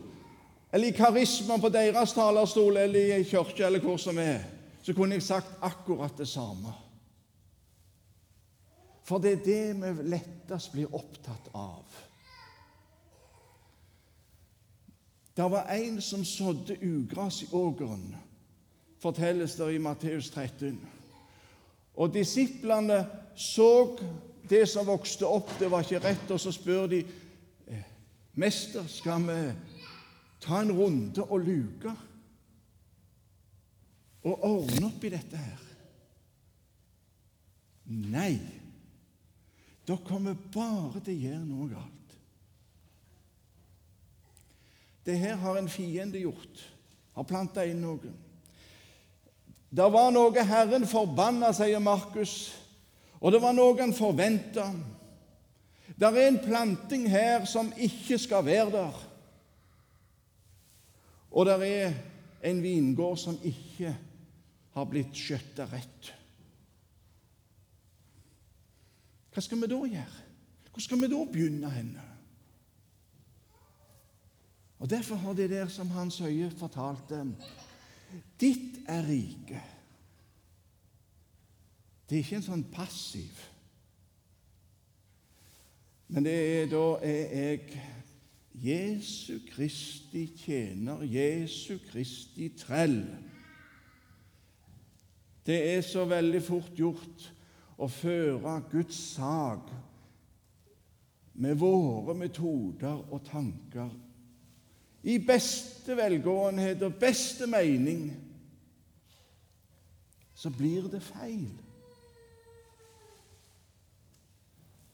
eller 0.72 0.88
i 0.88 0.96
Karisma 0.96 1.58
på 1.60 1.70
deres 1.72 2.12
talerstol, 2.16 2.76
eller 2.76 3.18
i 3.18 3.24
kirke, 3.28 3.64
eller 3.66 3.80
hvor 3.80 4.00
som 4.00 4.18
er, 4.20 4.44
så 4.82 4.94
kunne 4.94 5.16
jeg 5.18 5.26
sagt 5.26 5.58
akkurat 5.62 6.16
det 6.18 6.28
samme. 6.28 6.72
For 9.04 9.18
det 9.18 9.32
er 9.32 9.44
det 9.44 9.92
vi 9.98 10.08
lettest 10.14 10.72
blir 10.72 10.94
opptatt 10.94 11.50
av. 11.54 11.84
Det 15.36 15.48
var 15.50 15.70
en 15.72 16.00
som 16.00 16.24
sådde 16.24 16.76
ugras 16.84 17.42
i 17.42 17.48
ågeren, 17.52 18.16
fortelles 19.00 19.56
det 19.56 19.74
i 19.74 19.78
Matteus 19.78 20.30
13. 20.30 20.76
Og 21.94 22.14
disiplene 22.14 23.02
så 23.36 23.96
det 24.48 24.64
som 24.68 24.86
vokste 24.86 25.28
opp, 25.28 25.50
det 25.58 25.70
var 25.70 25.84
ikke 25.84 26.02
rett, 26.04 26.30
og 26.30 26.40
så 26.40 26.52
spør 26.52 26.88
de 26.92 27.02
«Eh, 27.68 27.84
Mester, 28.34 28.86
skal 28.88 29.24
vi 29.26 29.38
ta 30.42 30.60
en 30.60 30.72
runde 30.76 31.24
og 31.24 31.44
luke 31.46 31.92
og 34.22 34.44
ordne 34.46 34.88
opp 34.88 35.04
i 35.04 35.12
dette 35.12 35.38
her? 35.40 35.62
Nei, 37.92 38.36
da 39.88 39.96
kommer 40.06 40.38
bare 40.54 41.02
til 41.02 41.16
å 41.16 41.22
gjøre 41.26 41.46
noe 41.46 41.70
galt. 41.72 42.18
Det 45.02 45.16
her 45.18 45.40
har 45.42 45.58
en 45.58 45.70
fiende 45.70 46.20
gjort, 46.22 46.62
har 47.16 47.26
planta 47.26 47.64
inn 47.66 47.82
noe. 47.82 48.12
Det 49.72 49.88
var 49.88 50.10
noe 50.12 50.44
Herren 50.44 50.84
forbanna, 50.84 51.48
sier 51.56 51.80
Markus, 51.80 52.52
og 53.22 53.32
det 53.32 53.40
var 53.40 53.54
noe 53.56 53.78
han 53.78 53.94
forventa. 53.96 54.66
Det 55.96 56.08
er 56.08 56.26
en 56.26 56.40
planting 56.44 57.06
her 57.08 57.46
som 57.48 57.70
ikke 57.80 58.18
skal 58.20 58.44
være 58.44 58.70
der. 58.74 58.98
Og 61.32 61.48
det 61.48 61.56
er 61.64 61.94
en 62.50 62.60
vingård 62.60 63.16
som 63.22 63.38
ikke 63.40 63.94
har 64.76 64.88
blitt 64.90 65.16
skjøtta 65.16 65.64
rett. 65.70 66.12
Hva 69.32 69.40
skal 69.40 69.62
vi 69.62 69.72
da 69.72 69.80
gjøre? 69.94 70.22
Hvor 70.72 70.84
skal 70.84 71.00
vi 71.00 71.08
da 71.12 71.24
begynne 71.32 71.72
henne? 71.72 72.08
Og 74.82 74.90
Derfor 74.90 75.16
har 75.16 75.32
det 75.38 75.50
der 75.50 75.68
som 75.70 75.90
Hans 75.94 76.18
Høie 76.18 76.50
fortalte 76.50 77.22
Ditt 78.40 78.82
er 78.88 79.06
rike. 79.06 79.62
Det 82.08 82.18
er 82.18 82.24
ikke 82.24 82.38
en 82.40 82.44
sånn 82.44 82.64
passiv. 82.72 83.40
Men 86.12 86.26
det 86.26 86.34
er 86.36 86.66
da 86.68 86.86
er 87.08 87.30
jeg 87.32 87.82
Jesu 88.62 89.38
Kristi 89.48 90.26
tjener, 90.36 91.00
Jesu 91.08 91.78
Kristi 91.88 92.50
trell. 92.58 93.00
Det 95.46 95.56
er 95.72 95.80
så 95.80 96.04
veldig 96.06 96.42
fort 96.44 96.76
gjort 96.78 97.24
å 97.82 97.88
føre 97.90 98.58
Guds 98.70 98.98
sak 99.16 99.72
med 101.42 101.56
våre 101.58 102.14
metoder 102.14 103.00
og 103.08 103.24
tanker 103.26 103.90
i 105.02 105.18
beste 105.18 105.96
velgåenhet 105.98 106.82
og 106.82 106.94
beste 107.00 107.46
mening, 107.50 108.06
så 110.34 110.50
blir 110.50 110.88
det 110.90 111.02
feil. 111.02 111.50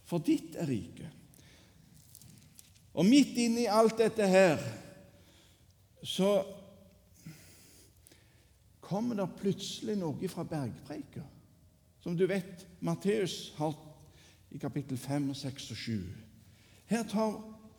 For 0.08 0.24
ditt 0.24 0.56
er 0.56 0.68
riket. 0.68 1.14
Og 2.98 3.06
midt 3.06 3.36
inni 3.38 3.68
alt 3.70 4.00
dette 4.00 4.26
her 4.26 4.62
så 6.02 6.40
kommer 8.88 9.18
det 9.18 9.28
plutselig 9.38 9.98
noe 10.00 10.30
fra 10.32 10.46
bergpreika, 10.48 11.22
som 12.00 12.16
du 12.16 12.24
vet 12.26 12.64
Matteus 12.80 13.52
har 13.58 13.76
i 14.50 14.58
kapittel 14.58 14.98
5, 14.98 15.34
6 15.34 15.70
og 15.74 15.76
7. 15.76 15.98
Her 16.88 17.04
tar 17.04 17.36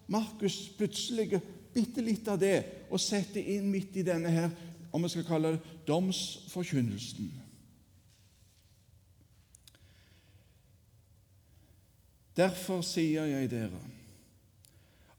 Markus 0.08 0.70
plutselig 0.78 1.42
bitte 1.80 2.04
litt 2.04 2.28
av 2.28 2.39
det 2.42 2.58
og 2.89 3.00
sette 3.02 3.39
inn 3.39 3.70
midt 3.72 4.00
i 4.00 4.06
denne 4.06 4.32
her, 4.34 4.50
om 4.92 5.04
vi 5.06 5.12
skal 5.13 5.28
kalle 5.28 5.54
det 5.56 5.78
domsforkynnelsen. 5.88 7.30
Derfor 12.39 12.84
sier 12.86 13.28
jeg 13.28 13.50
dere, 13.52 13.82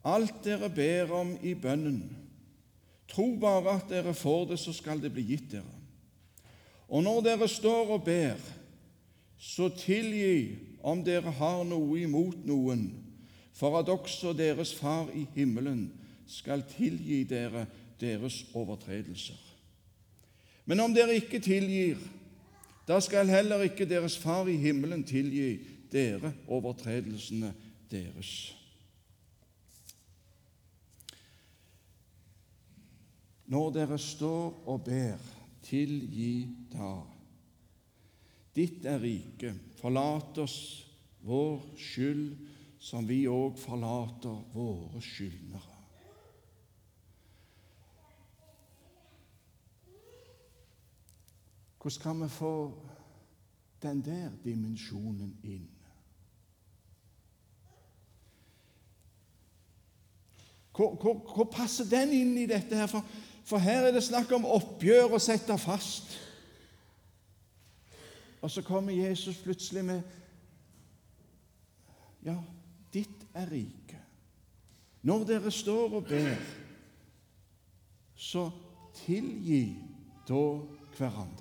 alt 0.09 0.41
dere 0.45 0.71
ber 0.73 1.13
om 1.13 1.35
i 1.45 1.53
bønnen, 1.59 2.01
tro 3.11 3.27
bare 3.43 3.77
at 3.77 3.91
dere 3.91 4.15
får 4.17 4.53
det, 4.53 4.59
så 4.63 4.73
skal 4.73 5.03
det 5.03 5.13
bli 5.13 5.27
gitt 5.35 5.51
dere. 5.53 5.77
Og 6.89 7.05
når 7.05 7.21
dere 7.27 7.49
står 7.51 7.93
og 7.99 8.05
ber, 8.07 8.41
så 9.41 9.69
tilgi 9.73 10.57
om 10.83 11.05
dere 11.05 11.33
har 11.37 11.63
noe 11.69 12.01
imot 12.01 12.41
noen, 12.49 12.89
for 13.53 13.77
at 13.79 13.91
også 13.93 14.33
deres 14.37 14.73
Far 14.77 15.11
i 15.13 15.27
himmelen 15.35 15.91
skal 16.31 16.63
tilgi 16.71 17.25
dere 17.29 17.67
deres 18.01 18.45
overtredelser. 18.55 19.39
Men 20.65 20.81
om 20.81 20.95
dere 20.95 21.19
ikke 21.19 21.41
tilgir, 21.43 21.99
da 22.89 23.01
skal 23.03 23.31
heller 23.31 23.67
ikke 23.67 23.89
deres 23.89 24.17
Far 24.19 24.49
i 24.49 24.57
himmelen 24.59 25.03
tilgi 25.07 25.59
dere 25.93 26.33
overtredelsene 26.49 27.53
deres. 27.91 28.33
Når 33.51 33.73
dere 33.75 33.99
står 33.99 34.63
og 34.71 34.85
ber, 34.87 35.19
tilgi 35.67 36.47
da. 36.71 36.93
Ditt 38.55 38.87
er 38.87 39.03
riket. 39.03 39.59
Forlat 39.81 40.39
oss 40.43 40.57
vår 41.27 41.59
skyld, 41.79 42.31
som 42.81 43.07
vi 43.09 43.25
òg 43.29 43.59
forlater 43.61 44.39
våre 44.55 45.03
skyldnere. 45.03 45.70
Hvordan 51.81 52.03
kan 52.03 52.23
vi 52.23 52.29
få 52.29 52.83
den 53.83 54.05
der 54.05 54.31
dimensjonen 54.45 55.37
inn? 55.43 55.69
Hvor, 60.77 60.95
hvor, 60.95 61.15
hvor, 61.35 61.45
passer 61.45 61.85
den 61.85 62.13
inn 62.13 62.37
i 62.39 62.47
dette? 62.47 62.77
her? 62.77 62.87
For, 62.87 63.05
for 63.45 63.59
her 63.59 63.87
er 63.87 63.93
det 63.93 64.05
snakk 64.05 64.33
om 64.33 64.47
oppgjør 64.49 65.13
og 65.17 65.21
sette 65.21 65.57
fast. 65.59 66.15
Og 68.41 68.51
så 68.51 68.63
kommer 68.63 68.93
Jesus 68.93 69.37
plutselig 69.45 69.85
med 69.85 70.03
Ja, 72.25 72.37
ditt 72.93 73.25
er 73.35 73.49
riket. 73.49 74.01
Når 75.03 75.25
dere 75.25 75.51
står 75.51 75.95
og 75.97 76.05
ber, 76.05 76.37
så 78.15 78.51
tilgi 78.95 79.79
da 80.29 80.43
hverandre. 80.99 81.40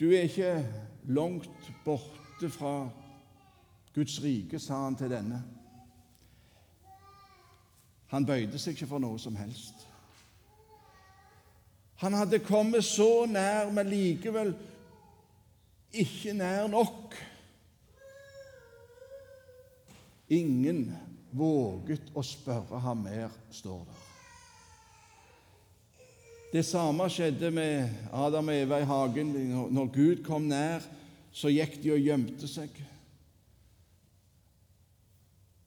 Du 0.00 0.10
er 0.10 0.26
ikke 0.26 0.66
langt 1.04 1.72
borte 1.84 2.50
fra 2.50 2.88
Guds 3.94 4.22
rike, 4.22 4.58
sa 4.58 4.84
han 4.84 4.96
til 4.98 5.10
denne. 5.10 5.42
Han 8.10 8.26
bøyde 8.26 8.58
seg 8.58 8.74
ikke 8.74 8.88
for 8.90 9.02
noe 9.02 9.18
som 9.22 9.36
helst. 9.38 9.86
Han 12.02 12.14
hadde 12.18 12.42
kommet 12.42 12.84
så 12.84 13.26
nær, 13.30 13.70
men 13.70 13.90
likevel 13.90 14.50
ikke 15.94 16.34
nær 16.34 16.66
nok. 16.68 17.14
Ingen 20.34 20.88
våget 21.34 22.10
å 22.14 22.22
spørre 22.26 22.82
ham 22.82 23.06
mer, 23.06 23.30
står 23.54 23.86
det. 23.86 24.13
Det 26.54 26.62
samme 26.62 27.08
skjedde 27.10 27.48
med 27.50 27.88
Adam 28.14 28.48
og 28.48 28.54
Eva 28.54 28.76
i 28.78 28.86
hagen. 28.86 29.32
Når 29.74 29.88
Gud 29.90 30.20
kom 30.22 30.44
nær, 30.46 30.84
så 31.34 31.50
gikk 31.50 31.80
de 31.82 31.90
og 31.90 32.04
gjemte 32.04 32.46
seg. 32.46 32.76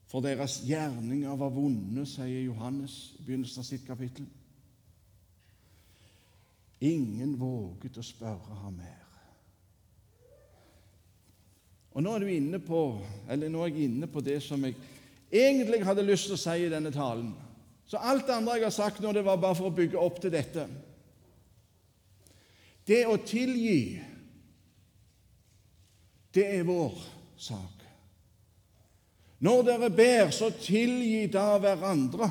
For 0.08 0.24
deres 0.24 0.62
gjerninger 0.64 1.36
var 1.36 1.52
vonde, 1.52 2.06
sier 2.08 2.46
Johannes 2.46 2.96
i 3.18 3.26
begynnelsen 3.26 3.66
av 3.66 3.68
sitt 3.68 3.84
kapittel. 3.84 4.30
Ingen 6.88 7.36
våget 7.36 8.00
å 8.00 8.06
spørre 8.06 8.62
ham 8.62 8.80
mer. 8.80 9.04
Og 11.98 12.06
Nå 12.06 12.14
er, 12.14 12.24
du 12.24 12.32
inne 12.32 12.62
på, 12.64 12.86
eller 13.28 13.52
nå 13.52 13.66
er 13.66 13.74
jeg 13.74 13.90
inne 13.90 14.08
på 14.08 14.24
det 14.24 14.40
som 14.46 14.64
jeg 14.64 14.78
egentlig 15.34 15.82
hadde 15.84 16.08
lyst 16.08 16.30
til 16.30 16.38
å 16.38 16.40
si 16.40 16.56
i 16.64 16.72
denne 16.72 16.94
talen. 16.96 17.34
Så 17.88 17.98
alt 17.98 18.28
det 18.28 18.36
andre 18.36 18.58
jeg 18.60 18.68
har 18.68 18.76
sagt 18.76 19.00
nå, 19.00 19.14
det 19.16 19.24
var 19.26 19.40
bare 19.40 19.56
for 19.56 19.70
å 19.70 19.76
bygge 19.76 20.00
opp 20.02 20.20
til 20.22 20.34
dette. 20.34 20.68
Det 22.88 23.02
å 23.08 23.16
tilgi, 23.24 23.98
det 26.36 26.46
er 26.58 26.68
vår 26.68 27.00
sak. 27.40 27.78
Når 29.40 29.64
dere 29.68 29.90
ber, 29.94 30.32
så 30.34 30.50
tilgi 30.52 31.28
da 31.32 31.58
hverandre. 31.62 32.30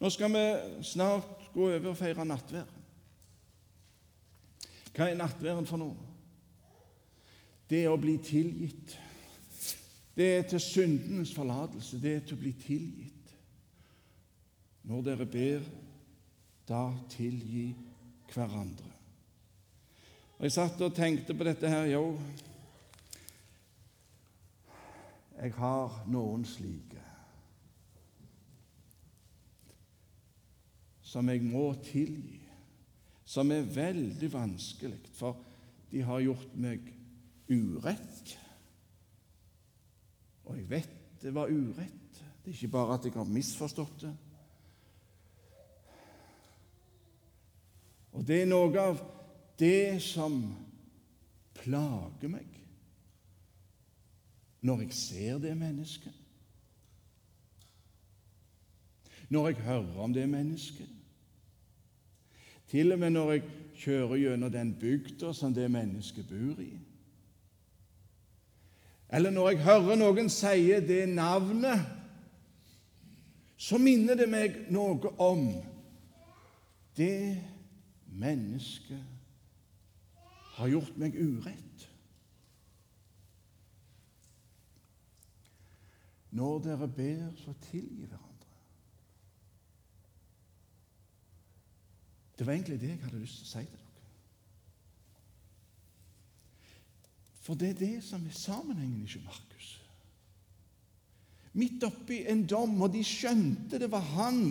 Nå 0.00 0.10
skal 0.12 0.32
vi 0.32 0.44
snart 0.86 1.48
gå 1.52 1.66
over 1.66 1.90
og 1.92 1.98
feire 1.98 2.24
nattverd. 2.24 2.76
Hva 4.94 5.08
er 5.08 5.18
nattverden 5.18 5.68
for 5.68 5.80
noe? 5.80 6.08
Det 7.70 7.84
er 7.84 7.92
å 7.92 8.00
bli 8.00 8.16
tilgitt. 8.24 8.96
Det 10.16 10.26
er 10.36 10.46
til 10.50 10.62
syndenes 10.62 11.32
forlatelse. 11.34 12.00
Det 12.02 12.14
er 12.16 12.22
til 12.26 12.38
å 12.38 12.42
bli 12.42 12.54
tilgitt. 12.64 13.19
Når 14.82 15.02
dere 15.06 15.26
ber, 15.26 15.66
da 16.68 16.84
tilgi 17.10 17.74
hverandre. 18.30 18.92
Og 20.38 20.46
Jeg 20.46 20.52
satt 20.52 20.80
og 20.80 20.94
tenkte 20.96 21.34
på 21.36 21.44
dette 21.44 21.68
her. 21.68 21.84
Jo, 21.90 22.18
jeg 25.40 25.52
har 25.56 26.02
noen 26.08 26.44
slike 26.48 27.00
som 31.10 31.26
jeg 31.32 31.42
må 31.42 31.72
tilgi, 31.82 32.38
som 33.26 33.50
er 33.50 33.66
veldig 33.66 34.28
vanskelig, 34.30 35.00
for 35.16 35.40
de 35.90 36.04
har 36.06 36.22
gjort 36.22 36.52
meg 36.54 36.86
urett. 37.50 38.34
Og 40.46 40.54
jeg 40.60 40.68
vet 40.70 40.96
det 41.20 41.32
var 41.34 41.50
urett. 41.50 42.20
Det 42.40 42.52
er 42.52 42.54
ikke 42.54 42.72
bare 42.76 42.94
at 42.94 43.04
jeg 43.04 43.16
har 43.18 43.26
misforstått 43.28 44.04
det. 44.06 44.12
Og 48.12 48.26
det 48.26 48.42
er 48.42 48.50
noe 48.50 48.82
av 48.82 49.02
det 49.60 50.00
som 50.02 50.40
plager 51.60 52.32
meg. 52.32 52.46
Når 54.60 54.84
jeg 54.84 54.96
ser 54.96 55.38
det 55.40 55.54
mennesket, 55.56 56.16
når 59.30 59.46
jeg 59.48 59.62
hører 59.64 60.00
om 60.02 60.12
det 60.12 60.26
mennesket, 60.28 60.88
til 62.70 62.92
og 62.92 62.98
med 62.98 63.14
når 63.14 63.32
jeg 63.32 63.44
kjører 63.80 64.20
gjennom 64.20 64.52
den 64.52 64.74
bygda 64.78 65.32
som 65.34 65.54
det 65.54 65.70
mennesket 65.70 66.28
bor 66.28 66.60
i. 66.62 66.72
Eller 69.10 69.34
når 69.34 69.50
jeg 69.50 69.64
hører 69.64 69.98
noen 69.98 70.28
si 70.30 70.68
det 70.86 71.08
navnet, 71.10 71.86
så 73.60 73.78
minner 73.78 74.16
det 74.16 74.28
meg 74.30 74.60
noe 74.72 75.10
om 75.20 75.48
det 76.96 77.16
mennesket 78.10 79.04
har 80.56 80.68
gjort 80.68 80.96
meg 81.00 81.14
urett. 81.16 81.86
Når 86.30 86.58
dere 86.62 86.88
ber, 86.88 87.30
så 87.40 87.54
tilgi 87.70 88.06
hverandre. 88.06 88.26
Det 92.38 92.46
var 92.46 92.52
egentlig 92.54 92.80
det 92.80 92.88
jeg 92.94 93.02
hadde 93.04 93.20
lyst 93.20 93.40
til 93.42 93.46
å 93.46 93.50
si 93.50 93.64
til 93.66 93.78
dere. 93.78 93.86
For 97.40 97.58
det 97.58 97.70
er 97.72 97.80
det 97.80 97.96
som 98.06 98.26
er 98.26 98.36
sammenhengen 98.36 99.02
ikke 99.04 99.24
Markus. 99.24 99.70
Midt 101.58 101.82
oppi 101.82 102.20
en 102.30 102.44
dom, 102.46 102.76
og 102.82 102.92
de 102.94 103.02
skjønte 103.04 103.80
det 103.82 103.90
var 103.90 104.04
han. 104.14 104.42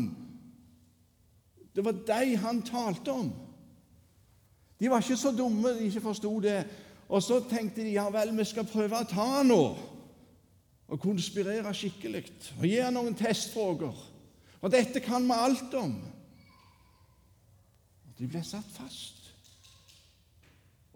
Det 1.72 1.86
var 1.86 2.02
deg 2.10 2.34
han 2.44 2.60
talte 2.68 3.14
om. 3.14 3.30
De 4.80 4.90
var 4.90 5.04
ikke 5.04 5.18
så 5.20 5.32
dumme 5.36 5.74
de 5.76 5.88
ikke 5.90 6.02
forsto 6.02 6.32
det. 6.44 6.64
Og 7.10 7.24
så 7.24 7.40
tenkte 7.50 7.84
de 7.84 7.96
ja 7.98 8.06
vel, 8.14 8.32
vi 8.38 8.46
skal 8.46 8.68
prøve 8.70 9.00
å 9.00 9.08
ta 9.10 9.26
han 9.40 9.50
nå 9.50 9.64
og 10.90 11.02
konspirere 11.02 11.70
skikkelig 11.78 12.24
og 12.58 12.64
gi 12.66 12.80
han 12.82 12.96
noen 12.98 13.18
testfrågor. 13.18 13.98
Og 14.62 14.72
dette 14.74 15.02
kan 15.06 15.26
vi 15.26 15.36
alt 15.36 15.74
om. 15.78 15.94
Og 18.08 18.16
De 18.18 18.28
ble 18.28 18.42
satt 18.44 18.72
fast. 18.74 19.20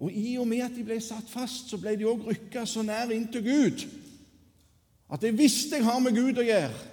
Og 0.02 0.12
i 0.12 0.34
og 0.42 0.48
med 0.50 0.66
at 0.66 0.74
de 0.76 0.84
ble 0.84 0.98
satt 1.02 1.30
fast, 1.30 1.70
så 1.70 1.78
ble 1.80 1.94
de 1.96 2.08
òg 2.10 2.26
rykka 2.28 2.66
så 2.68 2.82
nær 2.84 3.14
inntil 3.14 3.46
Gud 3.46 3.86
at 5.14 5.24
jeg 5.24 5.38
visste 5.38 5.78
jeg 5.78 5.86
har 5.86 6.00
med 6.02 6.16
Gud 6.18 6.40
å 6.42 6.46
gjøre. 6.46 6.93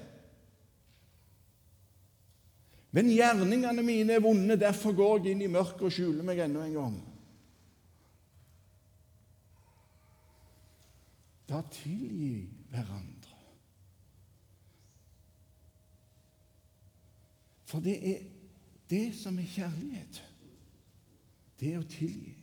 Men 2.90 3.11
gjerningene 3.12 3.83
mine 3.87 4.16
er 4.16 4.24
vonde, 4.24 4.57
derfor 4.59 4.96
går 4.98 5.20
jeg 5.20 5.37
inn 5.37 5.44
i 5.46 5.53
mørket 5.53 5.87
og 5.87 5.94
skjuler 5.94 6.26
meg 6.26 6.42
enda 6.42 6.64
en 6.66 6.74
gang. 6.74 6.96
Da 11.50 11.62
tilgi 11.70 12.48
hverandre. 12.70 13.38
For 17.70 17.83
det 17.83 17.96
er 18.11 18.26
det 18.90 19.07
som 19.14 19.38
er 19.38 19.46
kjærlighet. 19.46 20.20
Det 21.61 21.74
er 21.74 21.79
å 21.79 21.87
tilgi. 21.87 22.35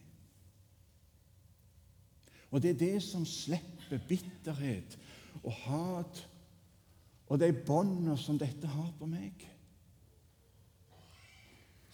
Og 2.51 2.63
det 2.63 2.71
er 2.71 2.79
det 2.79 3.03
som 3.03 3.25
slipper 3.27 3.99
bitterhet 4.07 4.95
og 5.41 5.51
hat 5.65 6.23
og 7.27 7.39
de 7.41 7.51
båndene 7.51 8.15
som 8.19 8.39
dette 8.39 8.69
har 8.71 8.91
på 8.99 9.09
meg. 9.09 9.43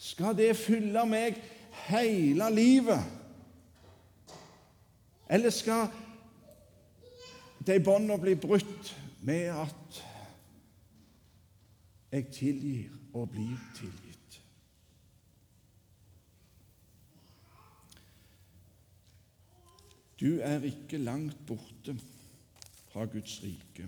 Skal 0.03 0.35
det 0.35 0.51
fylle 0.59 1.05
meg 1.07 1.37
hele 1.87 2.49
livet? 2.51 3.05
Eller 5.31 5.53
skal 5.55 5.87
de 7.63 7.77
båndene 7.79 8.19
bli 8.19 8.35
brutt 8.35 8.91
med 9.23 9.47
at 9.55 10.01
jeg 12.11 12.27
tilgir 12.35 12.91
og 13.15 13.31
blir 13.31 13.55
tilgitt? 13.79 14.39
Du 20.19 20.39
er 20.43 20.67
ikke 20.67 20.99
langt 20.99 21.39
borte 21.47 21.95
fra 22.91 23.07
Guds 23.07 23.39
rike. 23.43 23.87